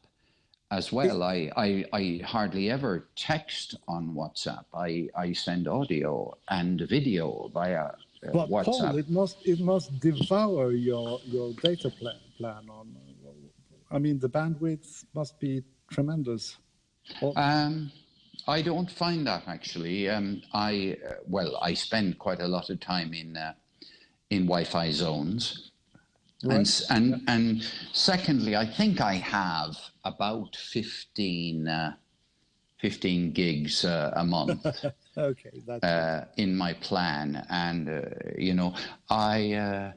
[0.72, 1.22] as well.
[1.22, 4.66] I, I I hardly ever text on WhatsApp.
[4.74, 8.66] I I send audio and video via uh, But WhatsApp.
[8.66, 12.96] Paul, it must it must devour your your data plan plan on.
[13.92, 16.58] I mean, the bandwidth must be tremendous.
[17.36, 17.92] Um,
[18.48, 20.10] I don't find that actually.
[20.10, 23.54] Um, I uh, well, I spend quite a lot of time in uh,
[24.30, 25.71] in Wi-Fi zones,
[26.44, 26.62] Right.
[26.62, 31.94] s- and and secondly, I think I have about 15, uh,
[32.80, 34.66] 15 gigs uh, a month.
[35.18, 38.02] okay, that's uh, in my plan, and uh,
[38.38, 38.74] you know,
[39.10, 39.92] I uh,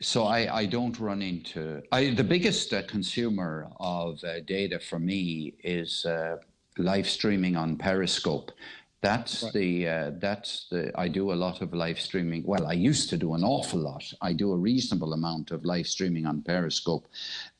[0.00, 4.98] so I, I don't run into I the biggest uh, consumer of uh, data for
[4.98, 6.36] me is uh,
[6.76, 8.52] live streaming on Periscope.
[9.00, 9.52] That's Right.
[9.52, 12.42] the uh, that's the I do a lot of live streaming.
[12.44, 14.02] Well, I used to do an awful lot.
[14.20, 17.06] I do a reasonable amount of live streaming on Periscope,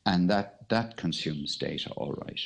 [0.05, 2.41] and that that consumes data, all right.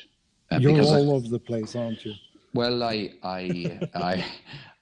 [0.51, 2.13] Uh, You're because I- all over the place, aren't you?
[2.53, 4.25] well, I, I, I,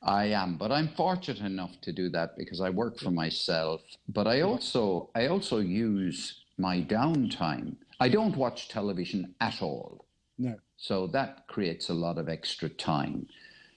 [0.03, 3.79] I am, but I'm fortunate enough to do that because I work for myself.
[4.09, 7.75] But I also, I also use my downtime.
[8.01, 10.03] I don't watch television at all,
[10.37, 10.55] No.
[10.75, 13.27] so that creates a lot of extra time.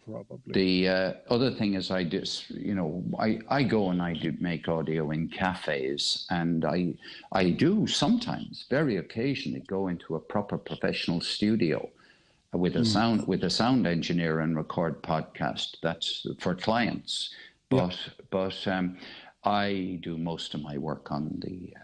[0.05, 0.53] Probably.
[0.53, 4.33] The uh, other thing is, I just, you know, I, I go and I do
[4.41, 6.95] make audio in cafes, and I
[7.33, 11.89] I do sometimes, very occasionally, go into a proper professional studio
[12.53, 12.87] with a mm.
[12.87, 15.77] sound with a sound engineer and record podcast.
[15.83, 17.35] That's for clients,
[17.69, 18.25] but yeah.
[18.31, 18.97] but um,
[19.45, 21.81] I do most of my work on the uh,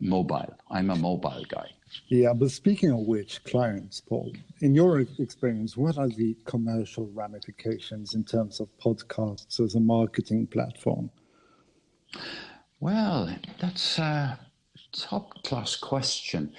[0.00, 0.54] mobile.
[0.70, 1.70] I'm a mobile guy.
[2.08, 8.14] Yeah, but speaking of which, clients, Paul, in your experience, what are the commercial ramifications
[8.14, 11.10] in terms of podcasts as a marketing platform?
[12.80, 14.38] Well, that's a
[14.92, 16.54] top class question.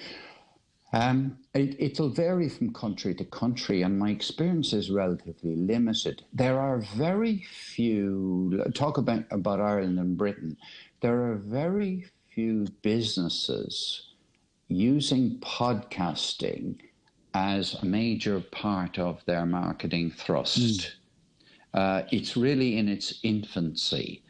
[0.92, 6.24] Um, it, will vary from country to country, and my experience is relatively limited.
[6.32, 10.56] There are very few, talk about, about Ireland and Britain,
[11.00, 14.05] there are very few businesses
[14.68, 16.76] using podcasting
[17.34, 20.58] as a major part of their marketing thrust.
[20.58, 20.92] Mm.
[21.74, 24.22] Uh, it's really in its infancy.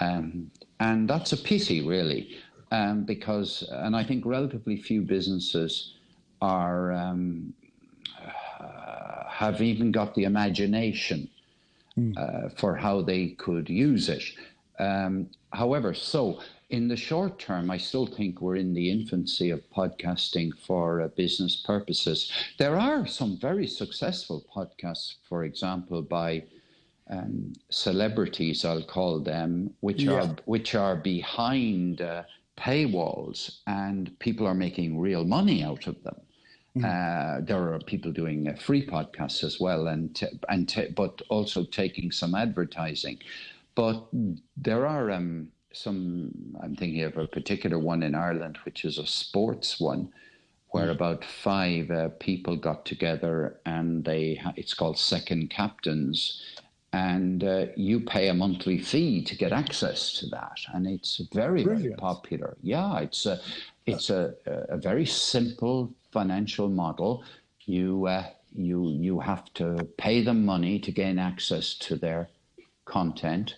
[0.00, 2.36] Um, and that's a pity, really,
[2.70, 5.94] um, because, and I think relatively few businesses
[6.40, 7.52] are, um,
[8.60, 11.28] uh, have even got the imagination
[11.98, 12.16] mm.
[12.16, 14.22] uh, for how they could use it.
[14.78, 16.40] Um, however, so
[16.70, 21.08] in the short term, I still think we're in the infancy of podcasting for uh,
[21.08, 22.32] business purposes.
[22.58, 26.44] There are some very successful podcasts, for example, by
[27.10, 30.12] um, celebrities, I'll call them, which yeah.
[30.12, 32.22] are which are behind uh,
[32.56, 36.16] paywalls, and people are making real money out of them.
[36.76, 36.84] Mm.
[36.84, 41.20] Uh, there are people doing uh, free podcasts as well, and t- and t- but
[41.28, 43.18] also taking some advertising.
[43.74, 44.06] But
[44.56, 49.06] there are um, some, I'm thinking of a particular one in Ireland, which is a
[49.06, 50.12] sports one,
[50.68, 50.92] where mm.
[50.92, 56.42] about five uh, people got together and they, it's called Second Captains.
[56.92, 61.64] And uh, you pay a monthly fee to get access to that, and it's very,
[61.64, 61.82] Brilliant.
[61.82, 62.56] very popular.
[62.62, 63.40] Yeah, it's a,
[63.86, 67.24] it's a, a very simple financial model.
[67.66, 72.28] You uh, you you have to pay them money to gain access to their
[72.84, 73.56] content,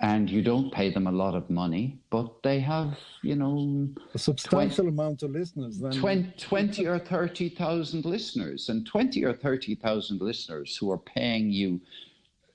[0.00, 4.18] and you don't pay them a lot of money, but they have, you know, a
[4.18, 5.78] substantial 20, amount of listeners.
[5.78, 11.80] Then 20, 20 or 30,000 listeners, and 20 or 30,000 listeners who are paying you,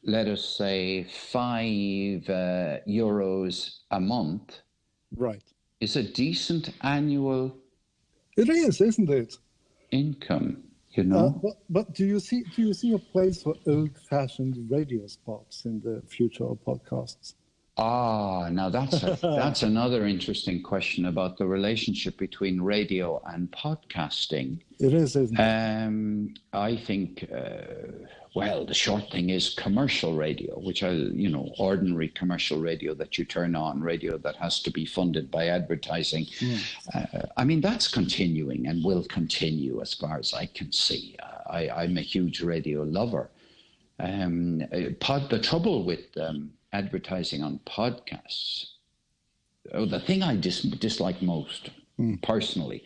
[0.03, 4.59] let us say, five uh, euros a month.
[5.15, 5.43] Right.
[5.79, 7.55] Is a decent annual.
[8.35, 9.37] It is, isn't it?
[9.91, 10.63] Income.
[10.91, 11.27] You know?
[11.27, 15.65] Uh, but, but do you see do you see a place for old-fashioned radio spots
[15.65, 17.35] in the future of podcasts?
[17.77, 24.59] Ah, now that's a, that's another interesting question about the relationship between radio and podcasting.
[24.79, 25.41] It is, isn't it?
[25.41, 31.51] Um, I think, uh, well, the short thing is commercial radio, which I, you know,
[31.57, 36.27] ordinary commercial radio that you turn on, radio that has to be funded by advertising.
[36.93, 37.05] Uh,
[37.37, 41.15] I mean, that's continuing and will continue as far as I can see.
[41.21, 43.29] Uh, I, am a huge radio lover.
[43.99, 48.73] Um, uh, pod, the trouble with um, advertising on podcasts,
[49.73, 52.21] oh, the thing I dis- dislike most mm.
[52.21, 52.83] personally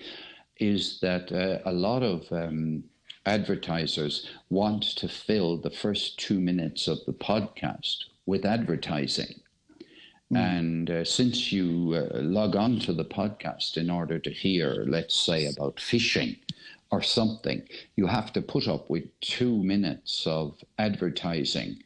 [0.58, 2.86] is that uh, a lot of um,
[3.26, 9.40] advertisers want to fill the first two minutes of the podcast with advertising.
[10.32, 10.38] Mm.
[10.38, 15.16] And uh, since you uh, log on to the podcast in order to hear, let's
[15.16, 16.36] say, about fishing
[16.92, 17.64] or something,
[17.96, 21.84] you have to put up with two minutes of advertising.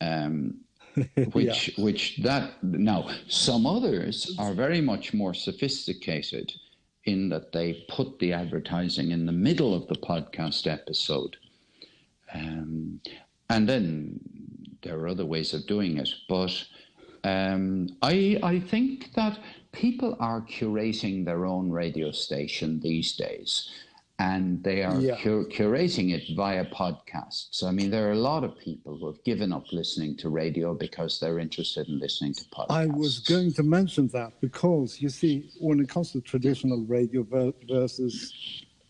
[0.00, 0.60] Um,
[1.32, 1.84] which yeah.
[1.84, 6.52] which that now some others are very much more sophisticated
[7.04, 11.36] in that they put the advertising in the middle of the podcast episode.
[12.34, 13.00] Um,
[13.48, 14.20] and then
[14.82, 16.08] there are other ways of doing it.
[16.28, 16.64] But
[17.24, 19.38] um, I, I think that
[19.72, 23.70] people are curating their own radio station these days
[24.20, 25.16] and they are yeah.
[25.22, 27.48] cur- curating it via podcasts.
[27.52, 30.28] So I mean, there are a lot of people who have given up listening to
[30.28, 32.70] radio because they're interested in listening to podcasts.
[32.70, 37.26] I was going to mention that because you see, when it comes to traditional radio
[37.66, 38.34] versus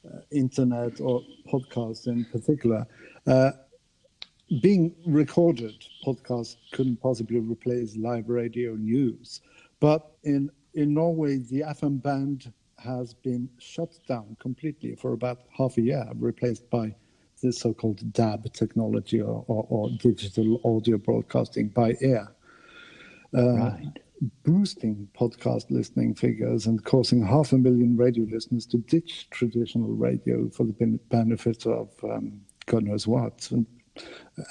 [0.04, 2.84] uh, internet or podcasts in particular,
[3.28, 3.52] uh,
[4.60, 9.42] being recorded, podcasts couldn't possibly replace live radio news.
[9.78, 15.76] But in in Norway, the FM band has been shut down completely for about half
[15.78, 16.94] a year, replaced by
[17.42, 22.32] the so-called DAB technology or, or, or digital audio broadcasting by air.
[23.36, 23.98] Uh, right.
[24.44, 30.50] Boosting podcast listening figures and causing half a million radio listeners to ditch traditional radio
[30.50, 33.50] for the benefit of um, God knows what.
[33.50, 33.64] And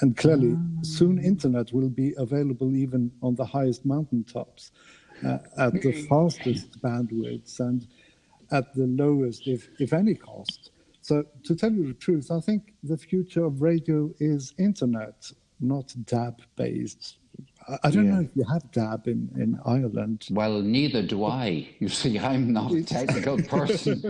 [0.00, 4.72] And clearly, soon internet will be available even on the highest mountaintops
[5.24, 7.86] uh, at the fastest bandwidths and
[8.52, 10.70] at the lowest, if, if any, cost.
[11.02, 15.30] So, to tell you the truth, I think the future of radio is internet,
[15.60, 17.16] not DAB based.
[17.68, 18.16] I, I don't Yeah.
[18.16, 20.26] know if you have DAB in, in Ireland.
[20.30, 21.68] Well, neither do I.
[21.78, 24.04] You see, I'm not a technical person.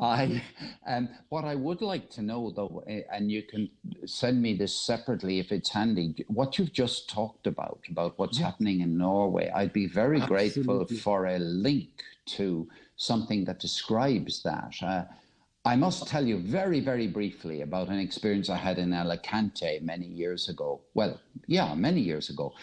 [0.00, 0.42] I,
[0.86, 3.68] um, what I would like to know, though, and you can
[4.06, 6.24] send me this separately if it's handy.
[6.28, 11.26] What you've just talked about, about what's happening in Norway, I'd be very grateful for
[11.26, 11.90] a link
[12.36, 12.68] to
[12.98, 14.74] something that describes that.
[14.82, 15.04] Uh,
[15.64, 20.06] I must tell you very, very briefly about an experience I had in Alicante many
[20.06, 20.80] years ago.
[20.94, 22.54] Well, yeah, many years ago,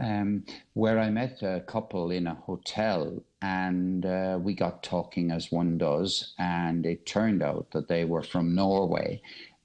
[0.00, 5.50] um, where I met a couple in a hotel and uh, we got talking as
[5.50, 6.34] one does.
[6.38, 9.22] And it turned out that they were from Norway.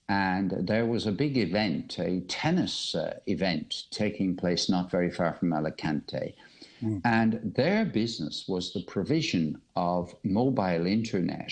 [0.07, 5.33] And there was a big event, a tennis uh, event taking place not very far
[5.33, 6.35] from Alicante.
[6.81, 7.01] Mm.
[7.05, 11.51] And their business was the provision of mobile internet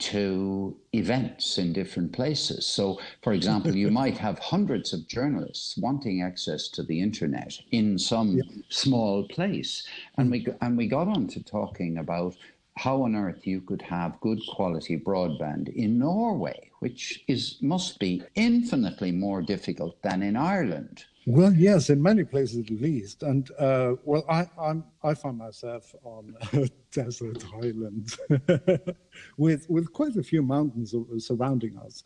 [0.00, 2.66] to events in different places.
[2.66, 7.98] So, for example, you might have hundreds of journalists wanting access to the internet in
[7.98, 8.40] some
[8.70, 12.36] small place, and we and we got on to talking about
[12.76, 18.22] how on earth you could have good quality broadband in Norway, which is must be
[18.36, 21.04] infinitely more difficult than in Ireland.
[21.26, 23.22] Well, yes, in many places at least.
[23.22, 28.16] And uh, well, I, I'm I find myself on a desert island
[29.36, 32.04] with with quite a few mountains surrounding us,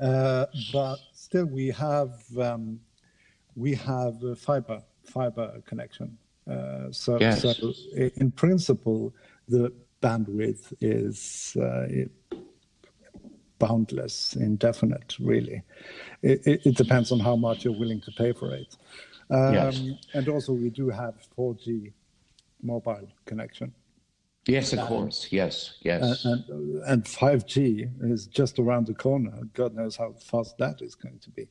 [0.00, 2.80] uh, but still we have um,
[3.56, 6.16] we have a fiber fiber connection.
[6.50, 7.42] Uh, so, Yes.
[7.42, 7.72] so
[8.16, 9.14] in principle,
[9.48, 12.10] the bandwidth is uh, it-
[13.60, 15.62] boundless, indefinite, really.
[16.22, 18.76] It, it, it depends on how much you're willing to pay for it.
[19.30, 19.80] Um, Yes.
[20.14, 21.92] And also, we do have 4G
[22.62, 23.72] mobile connection.
[24.46, 25.28] Yes, of course.
[25.30, 26.02] Yes, yes.
[26.26, 29.38] Uh, and, and 5G is just around the corner.
[29.54, 31.46] God knows how fast that is going to be.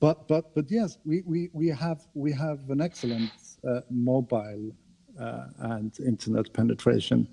[0.00, 3.30] But but but yes, we, we, we have we have an excellent
[3.66, 4.72] uh, mobile
[5.18, 7.28] uh, and internet penetration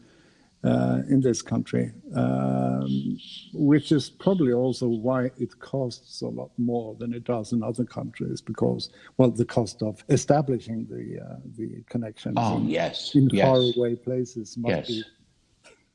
[0.64, 3.18] uh, in this country, um,
[3.53, 7.86] which is probably also why it costs a lot more than it does in other
[7.86, 8.41] countries.
[8.41, 13.41] Because well, the cost of establishing the uh, the connections Oh, in, yes, in yes.
[13.41, 14.88] faraway places must Yes.
[14.88, 15.03] be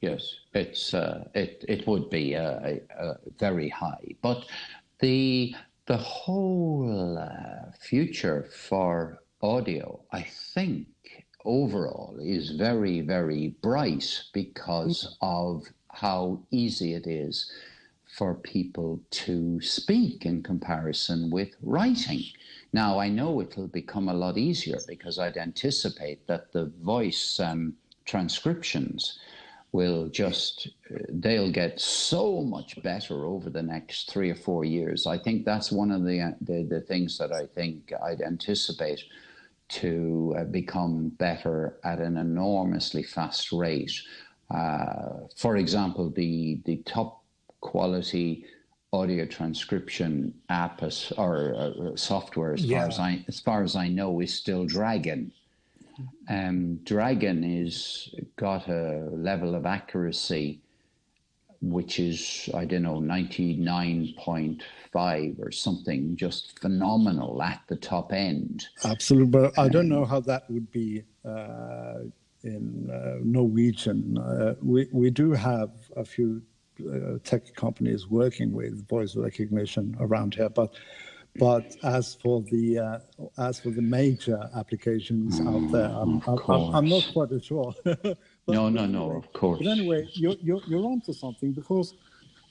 [0.02, 4.44] Yes, it's uh, it it would be uh, uh, very high, but
[5.00, 5.54] the
[5.86, 10.22] the whole uh, future for audio, I
[10.54, 10.88] think,
[11.46, 17.50] overall is very very bright because of how easy it is
[18.06, 22.22] for people to speak in comparison with writing.
[22.72, 27.74] Now, I know it'll become a lot easier because I'd anticipate that the voice um,
[28.06, 29.18] transcriptions
[29.72, 35.06] will just, uh, they'll get so much better over the next three or four years.
[35.06, 39.02] I think that's one of the, uh, the, the things that I think I'd anticipate
[39.68, 43.92] to uh, become better at an enormously fast rate.
[44.50, 47.22] Uh, for example, the, the top
[47.60, 48.44] quality
[48.92, 52.78] audio transcription app as, or uh, software, as Yeah.
[52.80, 55.32] far as I as far as I know, is still Dragon.
[56.28, 60.60] Um, Dragon is got a level of accuracy
[61.62, 64.62] which is I don't know ninety nine point
[64.96, 68.66] five or something, just phenomenal at the top end.
[68.82, 71.98] Absolutely, but I don't know how that would be uh,
[72.42, 74.16] in uh, Norwegian.
[74.16, 76.40] Uh, we we do have a few
[76.80, 80.70] uh, tech companies working with voice recognition around here, but
[81.38, 82.98] but as for the uh,
[83.48, 87.74] as for the major applications out there, I'm, I'm, I'm, not quite sure.
[88.48, 89.58] No, no, no, of course.
[89.58, 91.94] But anyway, you're, you're, you're onto something because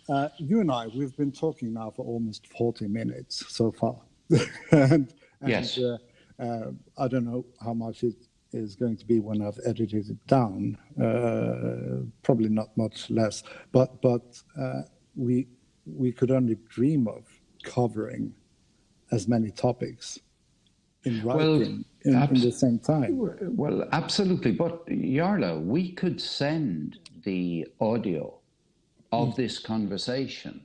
[0.10, 3.96] uh, you and I, we've been talking now for almost 40 minutes so far.
[4.72, 5.78] and, and Yes.
[5.78, 5.98] uh,
[6.40, 8.16] uh, I don't know how much it
[8.54, 10.78] is going to be when I've edited it down.
[11.02, 13.44] Uh, probably not much less.
[13.72, 14.82] But, but uh,
[15.16, 15.48] we,
[15.86, 17.26] we could only dream of
[17.64, 18.34] covering
[19.12, 20.20] as many topics
[21.04, 23.10] in writing in, in abs- the same time.
[23.56, 24.52] Well, absolutely.
[24.52, 28.40] But Jarle, we could send the audio
[29.24, 30.62] of this conversation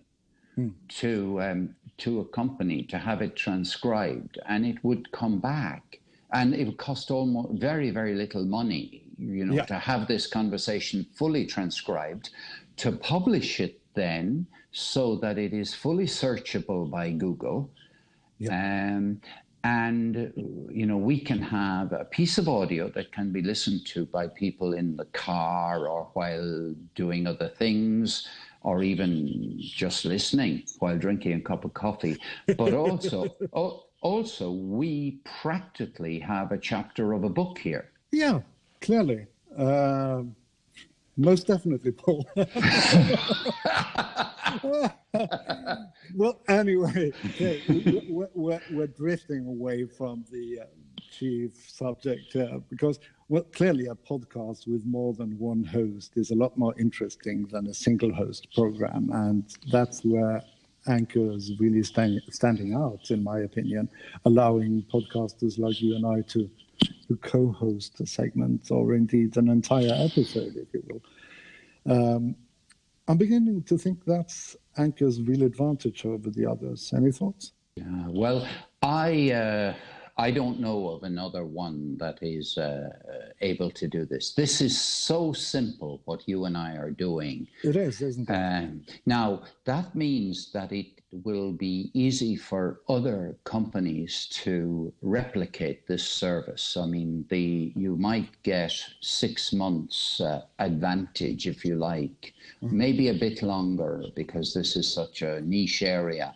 [0.89, 1.75] to um,
[2.05, 6.01] to a company to have it transcribed, and it would come back,
[6.33, 8.87] and it would cost almost very very little money,
[9.19, 9.67] you know, Yeah.
[9.67, 12.31] to have this conversation fully transcribed,
[12.83, 17.71] to publish it then so that it is fully searchable by Google.
[18.51, 19.21] Um,
[19.65, 20.33] and
[20.71, 24.27] you know we can have a piece of audio that can be listened to by
[24.27, 28.29] people in the car or while doing other things
[28.63, 32.17] or even just listening while drinking a cup of coffee.
[32.57, 33.29] But also
[34.03, 37.91] also we practically have a chapter of a book here.
[38.13, 38.41] Yeah
[38.81, 39.27] clearly.
[39.57, 40.23] Uh,
[41.17, 42.27] most definitely paul
[46.15, 47.63] well, anyway, okay,
[48.09, 50.65] we're, we're, we're, drifting away from the uh,
[51.11, 52.99] chief subject uh, because,
[53.29, 57.67] well, clearly a podcast with more than one host is a lot more interesting than
[57.69, 59.11] a single host program.
[59.13, 60.43] And that's where
[60.89, 63.89] Anchor is really stand, standing out, in my opinion,
[64.25, 66.51] allowing podcasters like you and I to,
[67.11, 71.03] to co host a segment or indeed an entire episode, if you will.
[71.93, 72.37] Um,
[73.09, 76.93] I'm beginning to think that's Anchor's real advantage over the others.
[76.97, 77.53] Any thoughts?
[77.75, 78.47] Yeah, well,
[78.83, 79.75] I uh,
[80.21, 82.91] I don't know of another one that is uh,
[83.41, 84.35] able to do this.
[84.35, 87.49] This is so simple what you and I are doing.
[87.65, 88.35] It is, isn't it?
[88.35, 96.07] Um, now, that means that it will be easy for other companies to replicate this
[96.07, 96.77] service.
[96.77, 102.77] I mean, the you might get six months uh, advantage, if you like, mm-hmm.
[102.77, 106.35] maybe a bit longer because this is such a niche area.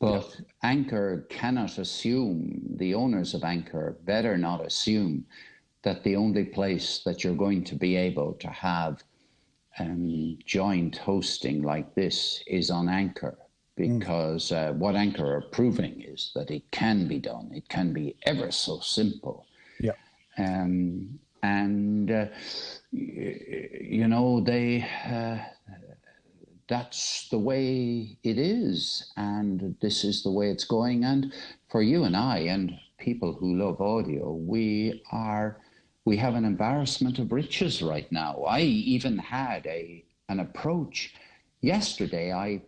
[0.00, 0.42] But yes.
[0.62, 5.26] Anchor cannot assume, the owners of Anchor better not assume
[5.82, 9.04] that the only place that you're going to be able to have
[9.78, 13.36] um, joint hosting like this is on Anchor.
[13.78, 13.90] Mm.
[13.90, 14.70] Because mm.
[14.70, 17.50] uh, what Anchor are proving is that it can be done.
[17.54, 19.46] It can be ever so simple.
[19.80, 19.92] Yeah.
[20.38, 22.26] Um, and uh,
[22.92, 25.38] you know they uh,
[26.70, 31.04] that's the way it is, and this is the way it's going.
[31.04, 31.34] And
[31.68, 35.60] for you and I, and people who love audio, we are
[36.04, 38.44] we have an embarrassment of riches right now.
[38.48, 41.12] I even had a an approach
[41.60, 42.32] yesterday.
[42.32, 42.62] I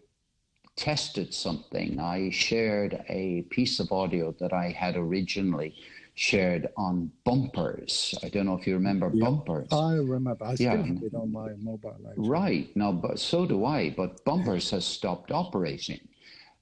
[0.74, 2.00] tested something.
[2.00, 5.76] I shared a piece of audio that I had originally
[6.14, 8.14] shared on bumpers.
[8.22, 9.68] I don't know if you remember yeah, bumpers.
[9.72, 10.44] I remember.
[10.44, 11.96] I still have it on my mobile.
[12.08, 12.28] Actually.
[12.28, 12.76] Right.
[12.76, 13.90] No, but so do I.
[13.90, 16.00] But bumpers has stopped operating.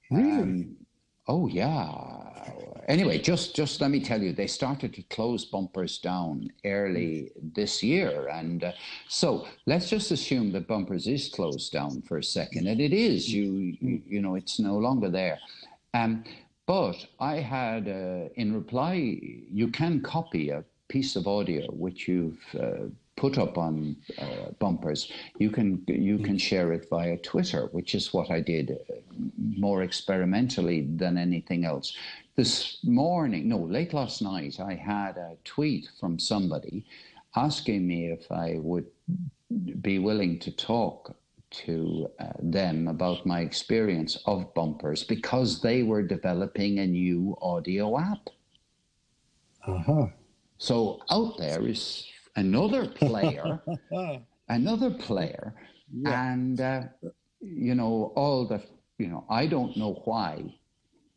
[0.09, 0.31] Really?
[0.31, 0.75] Um,
[1.27, 2.31] oh yeah.
[2.87, 7.83] Anyway, just just let me tell you, they started to close bumpers down early this
[7.83, 8.71] year, and uh,
[9.07, 13.31] so let's just assume that bumpers is closed down for a second, and it is.
[13.31, 15.39] You you, you know, it's no longer there.
[15.93, 16.23] Um,
[16.67, 18.93] but I had, uh, in reply,
[19.51, 25.11] you can copy a piece of audio which you've uh, put up on uh, bumpers.
[25.37, 28.93] You can you can share it via Twitter, which is what I did uh,
[29.37, 31.95] more experimentally than anything else.
[32.35, 36.85] This morning, no, late last night, I had a tweet from somebody
[37.35, 38.87] asking me if I would
[39.81, 41.15] be willing to talk
[41.51, 47.99] to uh, them about my experience of bumpers because they were developing a new audio
[47.99, 48.29] app.
[49.67, 50.07] Uh-huh.
[50.57, 53.61] So out there is another player,
[54.49, 55.53] another player,
[55.93, 56.31] yeah.
[56.31, 56.81] and uh,
[57.41, 58.63] you know all the
[58.97, 60.55] you know I don't know why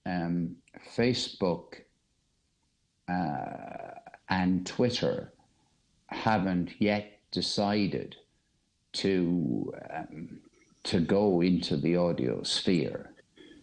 [0.07, 0.57] um,
[0.97, 1.75] Facebook
[3.09, 5.33] uh, and Twitter
[6.09, 8.17] haven't yet decided
[8.95, 10.41] to um,
[10.85, 13.11] to go into the audio sphere.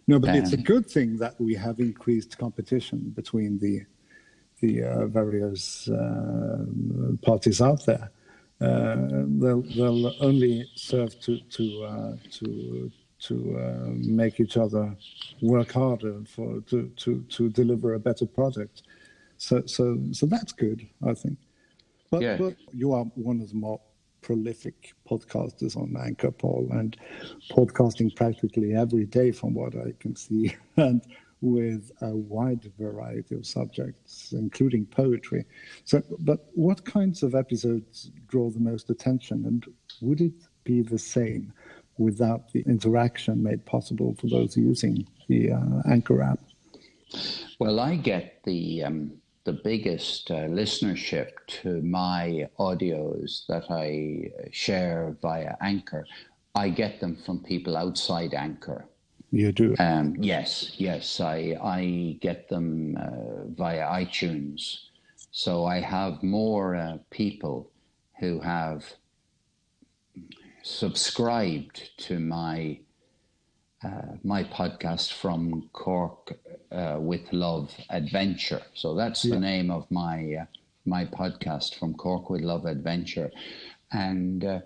[0.08, 3.86] No, but it's a good thing that we have increased competition between the
[4.60, 6.66] the uh, various uh,
[7.22, 8.12] parties out there.
[8.60, 8.96] Uh,
[9.40, 14.96] they'll they'll only serve to to uh, to to uh, make each other
[15.42, 18.84] work harder for to, to to deliver a better product.
[19.38, 21.38] So so so that's good, I think.
[22.10, 22.36] But, yeah.
[22.36, 23.80] but you are one of the more
[24.22, 26.98] prolific podcasters on Anchor, Paul, and
[27.52, 31.02] podcasting practically every day from what I can see, and
[31.42, 35.46] with a wide variety of subjects, including poetry.
[35.86, 39.66] So, but what kinds of episodes draw the most attention, and
[40.02, 41.52] would it be the same
[41.98, 46.40] without the interaction made possible for those using the uh, Anchor app?
[47.60, 55.16] Well, I get the um, the biggest uh, listenership to my audios that I share
[55.22, 56.06] via Anchor,
[56.54, 58.86] I get them from people outside Anchor.
[59.32, 59.76] You do?
[59.80, 61.20] Um, yes, yes.
[61.22, 64.78] I, I get them uh, via iTunes.
[65.32, 67.72] So I have more uh, people
[68.20, 68.84] who have
[70.62, 72.80] subscribed to my
[73.84, 76.34] uh, my podcast from Cork
[76.72, 78.62] uh, with Love Adventure.
[78.74, 80.46] So that's the name of my uh,
[80.86, 83.32] my podcast from Cork with Love Adventure,
[83.92, 84.60] and uh,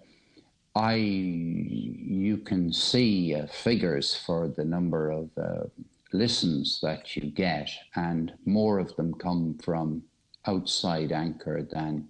[0.76, 5.64] I you can see uh, figures for the number of uh,
[6.12, 10.04] listens that you get, and more of them come from
[10.46, 12.10] outside Anchor than.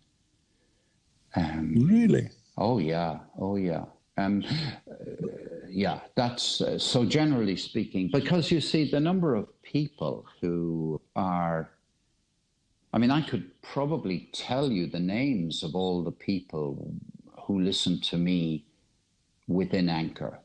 [1.35, 2.29] Um, Really?
[2.57, 3.85] Oh yeah, oh yeah.
[4.17, 4.45] Um,
[5.76, 7.03] yeah, that's uh, so.
[7.03, 11.69] Generally speaking, because you see the number of people who are.
[12.93, 16.93] I mean, I could probably tell you the names of all the people
[17.41, 18.65] who listen to me
[19.49, 20.39] within Anchor.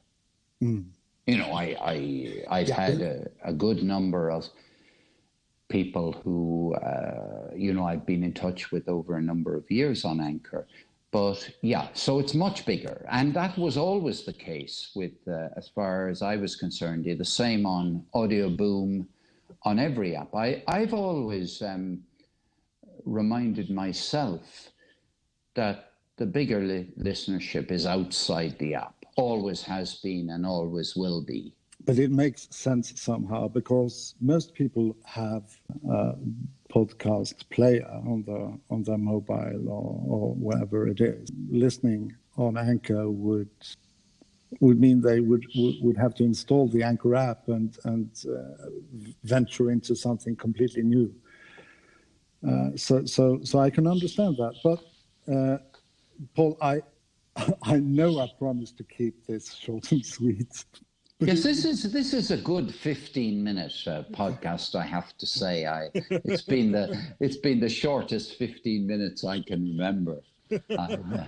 [0.61, 0.87] Mm.
[1.29, 1.95] You know, I, I
[2.51, 2.81] I've Yeah.
[2.81, 4.49] had a, a good number of
[5.69, 10.05] people who uh, you know I've been in touch with over a number of years
[10.05, 10.67] on Anchor.
[11.13, 15.69] But yeah, so it's much bigger, and that was always the case with, uh, as
[15.69, 17.05] far as I was concerned.
[17.05, 19.09] The same on Audio Boom,
[19.65, 20.35] on every app.
[20.35, 22.03] I I've always um,
[23.05, 24.71] reminded myself
[25.55, 28.95] that the bigger li- listenership is outside the app.
[29.17, 31.53] Always has been and always will be.
[31.87, 35.45] But it makes sense somehow because most people have
[35.91, 36.15] a
[36.71, 41.29] podcast player on the on their mobile or, or wherever it is.
[41.51, 43.51] Listening on Anchor would
[44.61, 45.47] would mean they would
[45.83, 48.67] would, have to install the Anchor app and and uh,
[49.25, 51.15] venture into something completely new.
[52.47, 54.81] Uh, so so so I can understand that, but
[55.33, 55.59] uh,
[56.35, 56.83] Paul, I
[57.63, 60.65] I know I promised to keep this short and sweet.
[61.23, 64.75] Yes, this is this is a good fifteen minute uh, podcast.
[64.75, 69.41] I have to say, I it's been the it's been the shortest fifteen minutes I
[69.43, 70.23] can remember.
[70.51, 70.59] Uh,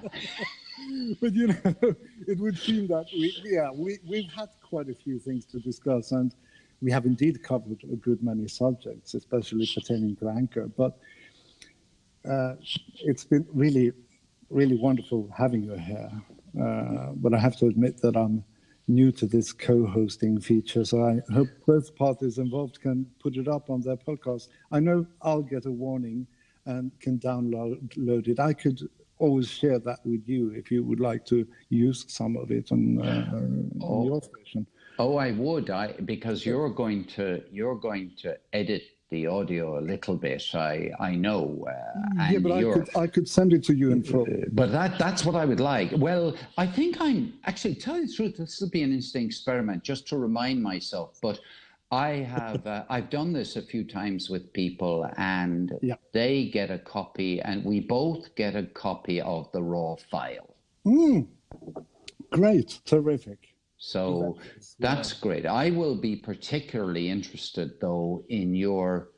[1.21, 1.95] but you know,
[2.27, 6.13] it would seem that we, yeah, we, we've had quite a few things to discuss,
[6.13, 6.35] and
[6.81, 10.69] we have indeed covered a good many subjects, especially pertaining to Anchor.
[10.69, 10.99] But
[12.27, 12.55] uh,
[13.01, 13.93] it's been really,
[14.49, 16.11] really wonderful having you here.
[16.59, 18.43] Uh, but I have to admit that I'm
[18.89, 23.71] new to this co-hosting feature, so I hope both parties involved can put it up
[23.71, 24.49] on their podcast.
[24.71, 26.27] I know I'll get a warning
[26.67, 28.39] and can download it.
[28.41, 28.81] I could
[29.19, 33.01] always share that with you if you would like to use some of it on,
[33.01, 34.67] uh, on your station.
[34.99, 35.71] oh, I would.
[35.71, 38.83] I because you're going to you're going to edit
[39.13, 40.43] the audio a little bit.
[40.55, 41.65] I I know.
[41.69, 44.27] Uh, and yeah, but I could I could send it to you in full.
[44.53, 45.91] But that that's what I would like.
[45.97, 48.37] Well, I think I'm actually tell you the truth.
[48.39, 51.19] This will be an interesting experiment, just to remind myself.
[51.21, 51.39] But
[51.93, 55.73] I have uh, I've done this a few times with people, and
[56.13, 60.57] they get a copy, and we both get a copy of the raw file.
[60.87, 61.29] Mm,
[62.31, 63.52] great, terrific.
[63.85, 64.39] So
[64.79, 65.45] that's great.
[65.45, 69.09] I will be particularly interested, though, in your,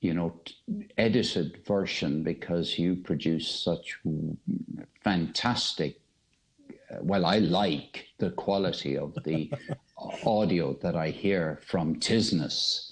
[0.00, 0.54] you know, t-
[0.98, 4.00] edited version because you produce such
[5.04, 6.00] fantastic.
[6.90, 9.52] uh, Well, I like the quality of the
[10.24, 12.87] audio that I hear from Tysnes.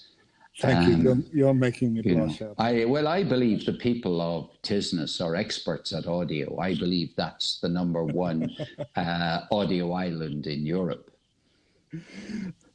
[0.59, 1.03] Thank Um, you.
[1.03, 2.41] You're, you're making me you know, blush.
[2.41, 2.55] up.
[2.57, 6.57] I well, I believe the people of Tysnes are experts at audio.
[6.57, 8.49] I believe that's the number one
[8.95, 11.11] uh, audio island in Europe.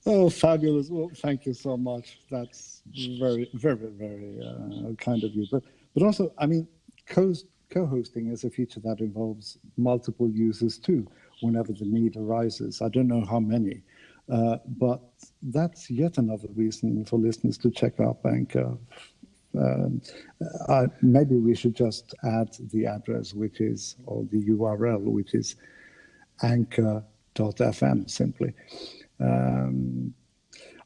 [0.06, 0.90] Oh, fabulous!
[0.90, 2.20] Well, thank you so much.
[2.30, 2.82] That's
[3.18, 5.46] very, very, very uh, kind of you.
[5.50, 5.64] But,
[5.94, 6.68] but also, I mean,
[7.06, 7.34] co-
[7.70, 11.06] co-hosting is a feature that involves multiple users too,
[11.40, 12.80] whenever the need arises.
[12.82, 13.82] I don't know how many,
[14.30, 15.00] uh, but
[15.42, 18.76] that's yet another reason for listeners to check out Anchor.
[19.58, 20.00] Um,
[20.68, 25.56] I, maybe we should just add the address, which is, or the URL, which is
[26.42, 28.54] anchor.fm simply.
[29.20, 30.14] Um,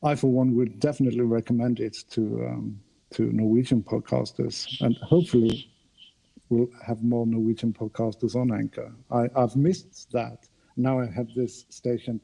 [0.02, 2.80] I, for one, would definitely recommend it to um,
[3.12, 5.70] to Norwegian podcasters, and hopefully,
[6.48, 8.92] we'll have more Norwegian podcasters on Anchor.
[9.10, 10.46] I, I've missed that.
[10.76, 12.20] Now I have this station,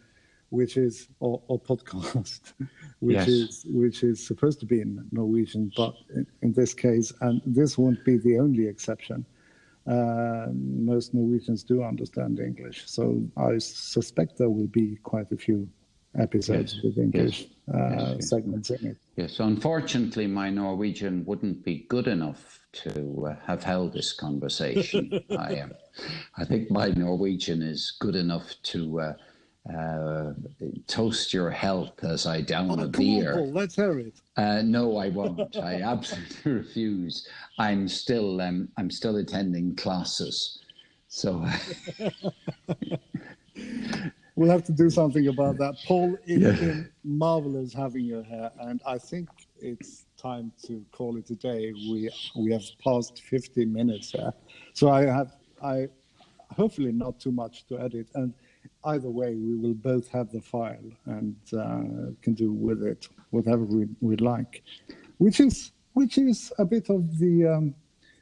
[0.53, 2.53] which is or, or podcast,
[3.01, 3.29] which Yes.
[3.29, 7.79] is which is supposed to be in Norwegian, but in, in this case, and this
[7.79, 9.25] won't be the only exception.
[9.87, 13.05] Uh, most Norwegians do understand English, so
[13.37, 15.69] I suspect there will be quite a few
[16.27, 17.37] episodes Yes, with English
[17.75, 18.29] uh, yes, yes.
[18.29, 18.99] segments in it.
[19.17, 25.11] Yes, unfortunately, my Norwegian wouldn't be good enough to uh, have held this conversation.
[25.39, 25.73] I am.
[26.37, 29.01] I think my Norwegian is good enough to
[29.73, 30.33] uh,
[30.87, 33.33] toast your health as I down a Come on, beer.
[33.35, 34.15] Paul, let's hear it.
[34.37, 35.57] Uh, no, I won't.
[35.57, 37.29] I absolutely refuse.
[37.59, 40.59] I'm still um, I'm still attending classes,
[41.09, 41.45] so
[44.37, 45.77] we'll have to do something about that.
[45.87, 46.53] Paul, it's Yeah.
[46.67, 49.29] been marvelous having you here, and I think
[49.61, 51.73] it's time to call it a day.
[51.73, 54.33] We we have passed 50 minutes here,
[54.73, 55.89] so I have I
[56.57, 58.33] hopefully not too much to edit, and
[58.85, 63.65] either way, we will both have the file and uh, can do with it whatever
[63.65, 64.63] we would like,
[65.19, 67.75] which is which is a bit of the um,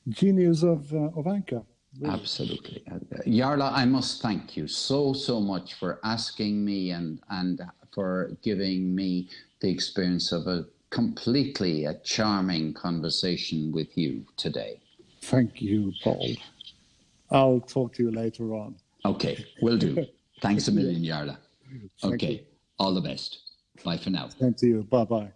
[0.09, 1.63] genius of uh, of Anchor.
[1.99, 2.15] really.
[2.15, 2.83] Absolutely.
[2.91, 7.61] Uh, Jarle, I must thank you so, so much for asking me and, and
[7.93, 9.29] for giving me
[9.61, 14.81] the experience of a completely a charming conversation with you today.
[15.23, 16.31] Thank you, Paul.
[17.31, 18.75] I'll talk to you later on.
[19.05, 20.07] Okay, will do.
[20.41, 21.37] Thanks a million, Jarle.
[22.01, 22.41] Thank Okay, you.
[22.79, 23.39] all the best.
[23.85, 24.29] Bye for now.
[24.29, 24.83] To you.
[24.85, 25.33] Bye bye.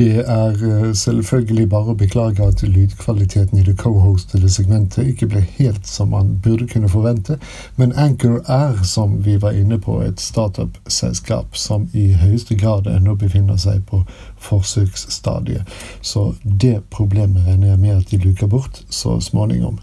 [0.00, 5.42] Det er eh, selvfølgelig bare å beklage at lydkvaliteten i det co-hostede segmentet ikke ble
[5.58, 7.36] helt som man burde kunne forvente,
[7.76, 13.12] men Anchor er, som vi var inne på, et startup-selskap som i høyeste grad ennå
[13.20, 14.00] befinner seg på
[14.40, 15.68] forsøksstadiet.
[16.00, 19.82] Så det problemet regner jeg med at de luker bort så småningom.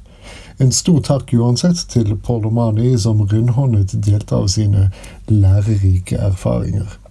[0.57, 4.89] En stor takk uansett til Paul Romani, som rundhåndet delte av sine
[5.29, 7.03] lærerike erfaringer.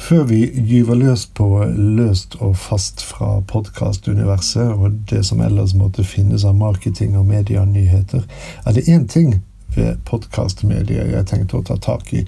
[0.00, 1.46] Før vi gyver løs på
[1.76, 8.24] løst og fast fra podkastuniverset og det som ellers måtte finnes av marketing og medianyheter,
[8.66, 9.36] er det én ting
[9.76, 12.24] ved podkastmediet jeg tenkte å ta tak i,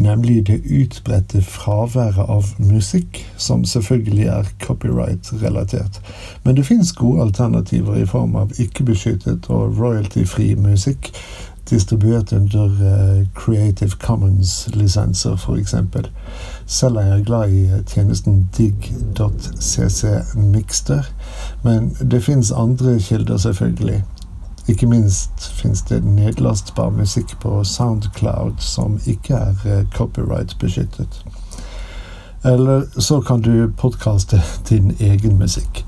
[0.00, 6.00] nemlig det utbredte fraværet av musikk, som selvfølgelig er copyright-relatert.
[6.44, 11.12] Men det fins gode alternativer i form av ikke-beskyttet og royalty-fri musikk,
[11.70, 15.74] distribuert under eh, Creative Commons-lisenser, f.eks.
[16.66, 20.04] Selv er jeg glad i eh, tjenesten dig.cc
[20.34, 21.02] Mixter,
[21.62, 24.04] men det fins andre kilder, selvfølgelig.
[24.68, 31.24] Ikke minst fins det nedlastbar musikk på Soundcloud som ikke er eh, copyright-beskyttet.
[32.44, 35.86] Eller så kan du podkaste din egen musikk.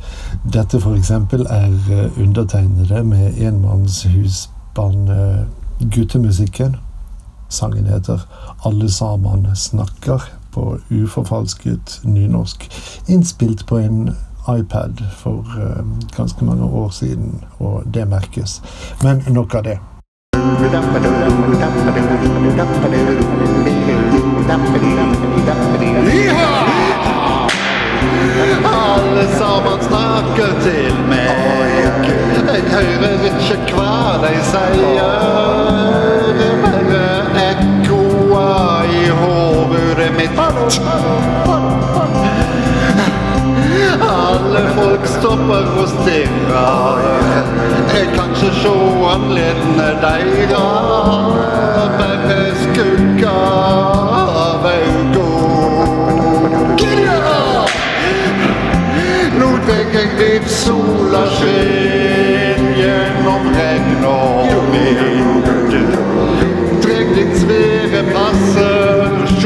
[0.53, 1.11] Dette f.eks.
[1.11, 5.09] er undertegnede med enmannshusband
[5.81, 6.77] Guttemusikken.
[7.49, 8.21] Sangen heter
[8.65, 12.71] 'Alle sammen snakker' på uforfalsket nynorsk.
[13.07, 14.11] Innspilt på en
[14.49, 15.85] iPad for eh,
[16.17, 18.63] ganske mange år siden, og det merkes.
[19.03, 19.79] Men nok av det.
[28.65, 31.29] Alle sammen snakker til meg.
[32.49, 35.48] Jeg hører ikke hva de sier.
[44.01, 46.99] Alle folk stopper og stirrer.
[47.95, 48.75] Jeg kan ikke se
[49.15, 50.51] anledene deres.
[51.99, 53.29] Bare skugger
[54.45, 55.29] av øynene.
[59.39, 65.09] Nå drar jeg dit sola skin gjennom regn og vind.
[67.39, 67.58] Svære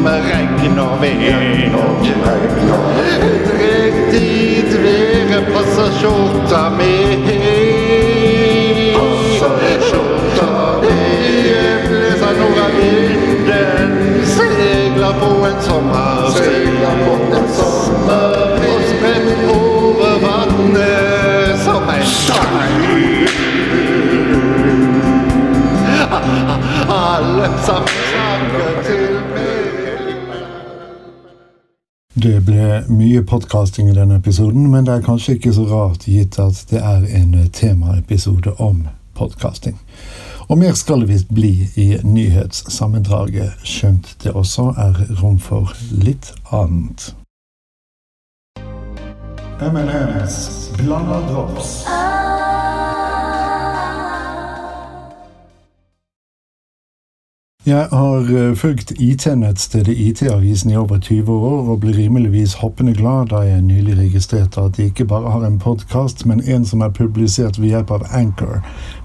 [0.00, 1.22] kommer regn og vind.
[3.22, 6.96] Et riktig vær passer skjorta mi.
[10.90, 13.92] Øyeblikket av nordavinden
[14.24, 16.80] seiler på en sommerstid.
[18.70, 22.80] Og spredt over vannet som en stein.
[26.90, 27.99] Alle sammen
[32.14, 36.40] Det ble mye podkasting i denne episoden, men det er kanskje ikke så rart gitt
[36.42, 39.78] at det er en temaepisode om podkasting.
[40.48, 46.32] Og mer skal det visst bli i nyhetssammendraget, skjønt det også er rom for litt
[46.50, 47.12] annet.
[49.62, 51.84] MNMs blanda drops.
[57.66, 62.54] Jeg har uh, fulgt IT-nett til det IT-avisen i over 20 år, og ble rimeligvis
[62.62, 66.64] hoppende glad da jeg nylig registrerte at de ikke bare har en podkast, men en
[66.64, 68.62] som er publisert ved hjelp av Anchor,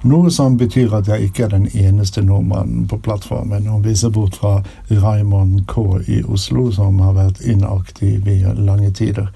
[0.07, 4.39] noe som betyr at jeg ikke er den eneste nordmannen på plattformen, og viser bort
[4.39, 5.83] fra Raymond K.
[6.07, 9.27] i Oslo, som har vært inaktiv i lange tider.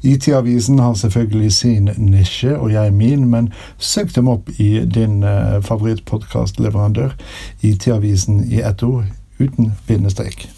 [0.00, 5.60] IT-avisen har selvfølgelig sin nisje, og jeg min, men søk dem opp i din uh,
[5.60, 7.12] favorittpodkastleverandør,
[7.60, 9.04] IT-avisen i ett ord,
[9.38, 10.48] uten bindestrek.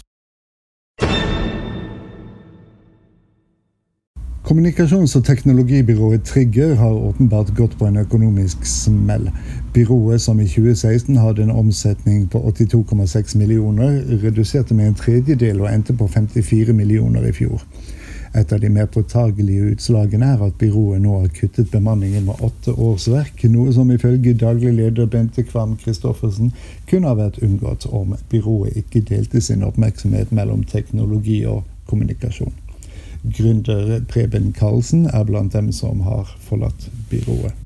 [4.45, 9.31] Kommunikasjons- og teknologibyrået Trigger har åpenbart gått på en økonomisk smell.
[9.73, 15.73] Byrået, som i 2016 hadde en omsetning på 82,6 millioner, reduserte med en tredjedel og
[15.73, 17.63] endte på 54 millioner i fjor.
[18.35, 22.73] Et av de mer påtagelige utslagene er at byrået nå har kuttet bemanningen med åtte
[22.75, 26.51] årsverk, noe som ifølge daglig leder Bente Kvam Christoffersen
[26.89, 32.51] kunne ha vært unngått om byrået ikke delte sin oppmerksomhet mellom teknologi og kommunikasjon.
[33.25, 37.64] Gründer Preben Karlsen er blant dem som har forlatt byrået.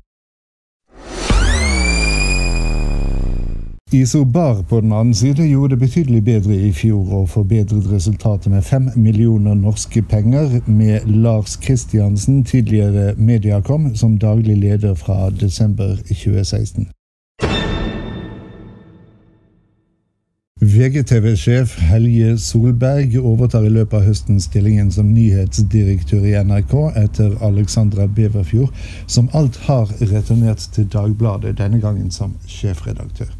[3.92, 8.62] Isobar på den annen side gjorde det betydelig bedre i fjor og forbedret resultatet med
[8.62, 16.86] fem millioner norske penger, med Lars Kristiansen, tidligere Mediacom, som daglig leder fra desember 2016.
[20.60, 28.06] VGTV-sjef Helje Solberg overtar i løpet av høsten stillingen som nyhetsdirektør i NRK etter Alexandra
[28.06, 28.70] Beverfjord,
[29.06, 33.39] som alt har returnert til Dagbladet, denne gangen som sjefredaktør.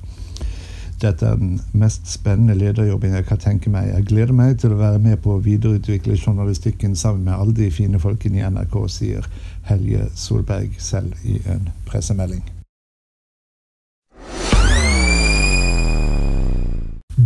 [1.00, 3.88] Dette er den mest spennende lederjobben jeg kan tenke meg.
[3.88, 7.70] Jeg gleder meg til å være med på å videreutvikle journalistikken sammen med alle de
[7.72, 9.28] fine folkene i NRK, sier
[9.70, 12.44] Helje Solberg selv i en pressemelding.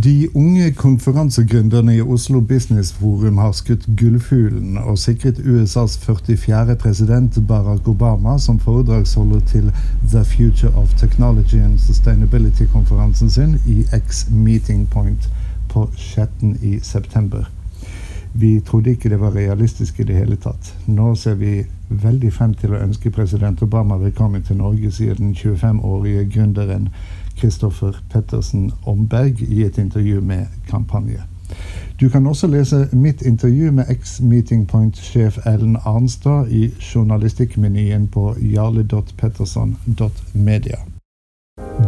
[0.03, 6.75] De unge konferansegründerne i Oslo Business Forum har skutt gullfuglen og sikret USAs 44.
[6.75, 9.71] president Barack Obama som foredragsholder til
[10.11, 15.29] The Future of Technology and Sustainability-konferansen sin i X Meeting Point
[15.69, 16.57] på 16.
[16.61, 17.51] i september.
[18.33, 20.73] Vi trodde ikke det var realistisk i det hele tatt.
[20.87, 25.31] Nå ser vi veldig frem til å ønske president Obama velkommen til Norge, sier den
[25.31, 26.89] 25-årige gründeren
[27.37, 31.23] Kristoffer Pettersen Omberg i et intervju med Kampanje.
[31.99, 40.75] Du kan også lese mitt intervju med eks-Meeting Point-sjef Ellen Arnstad i journalistikkmenyen på jarle.petterson.media.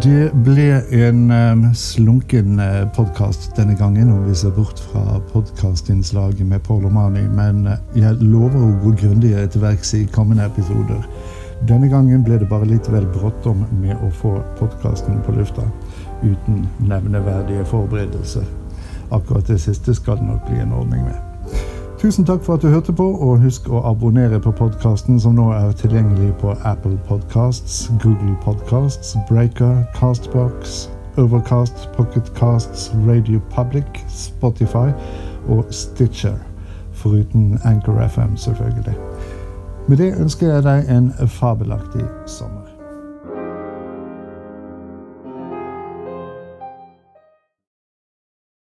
[0.04, 6.48] Det ble en um, slunken uh, podkast denne gangen, om vi ser bort fra podkastinnslaget
[6.48, 11.04] med Paul Omani, men uh, jeg lover å gå grundigere til verks i kommende episoder.
[11.66, 15.66] Denne gangen ble det bare litt vel bråttom med å få podkasten på lufta
[16.22, 18.46] uten nevneverdige forberedelser.
[19.12, 21.18] Akkurat det siste skal det nok bli en ordning med.
[21.98, 25.48] Tusen takk for at du hørte på, og husk å abonnere på podkasten, som nå
[25.58, 34.92] er tilgjengelig på Apple Podcasts, Google Podcasts, Breaker, Castbox, Overcast, Pocketcasts, Radio Public, Spotify
[35.50, 36.38] og Stitcher.
[36.94, 38.94] Foruten Anchor FM, selvfølgelig.
[39.88, 42.57] Med det ønsker jeg deg en fabelaktig sommer.